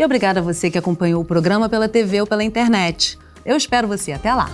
E 0.00 0.04
obrigada 0.04 0.40
a 0.40 0.42
você 0.42 0.70
que 0.70 0.78
acompanhou 0.78 1.20
o 1.20 1.26
programa 1.26 1.68
pela 1.68 1.86
TV 1.86 2.22
ou 2.22 2.26
pela 2.26 2.42
internet. 2.42 3.18
Eu 3.44 3.54
espero 3.54 3.86
você. 3.86 4.12
Até 4.12 4.32
lá! 4.32 4.48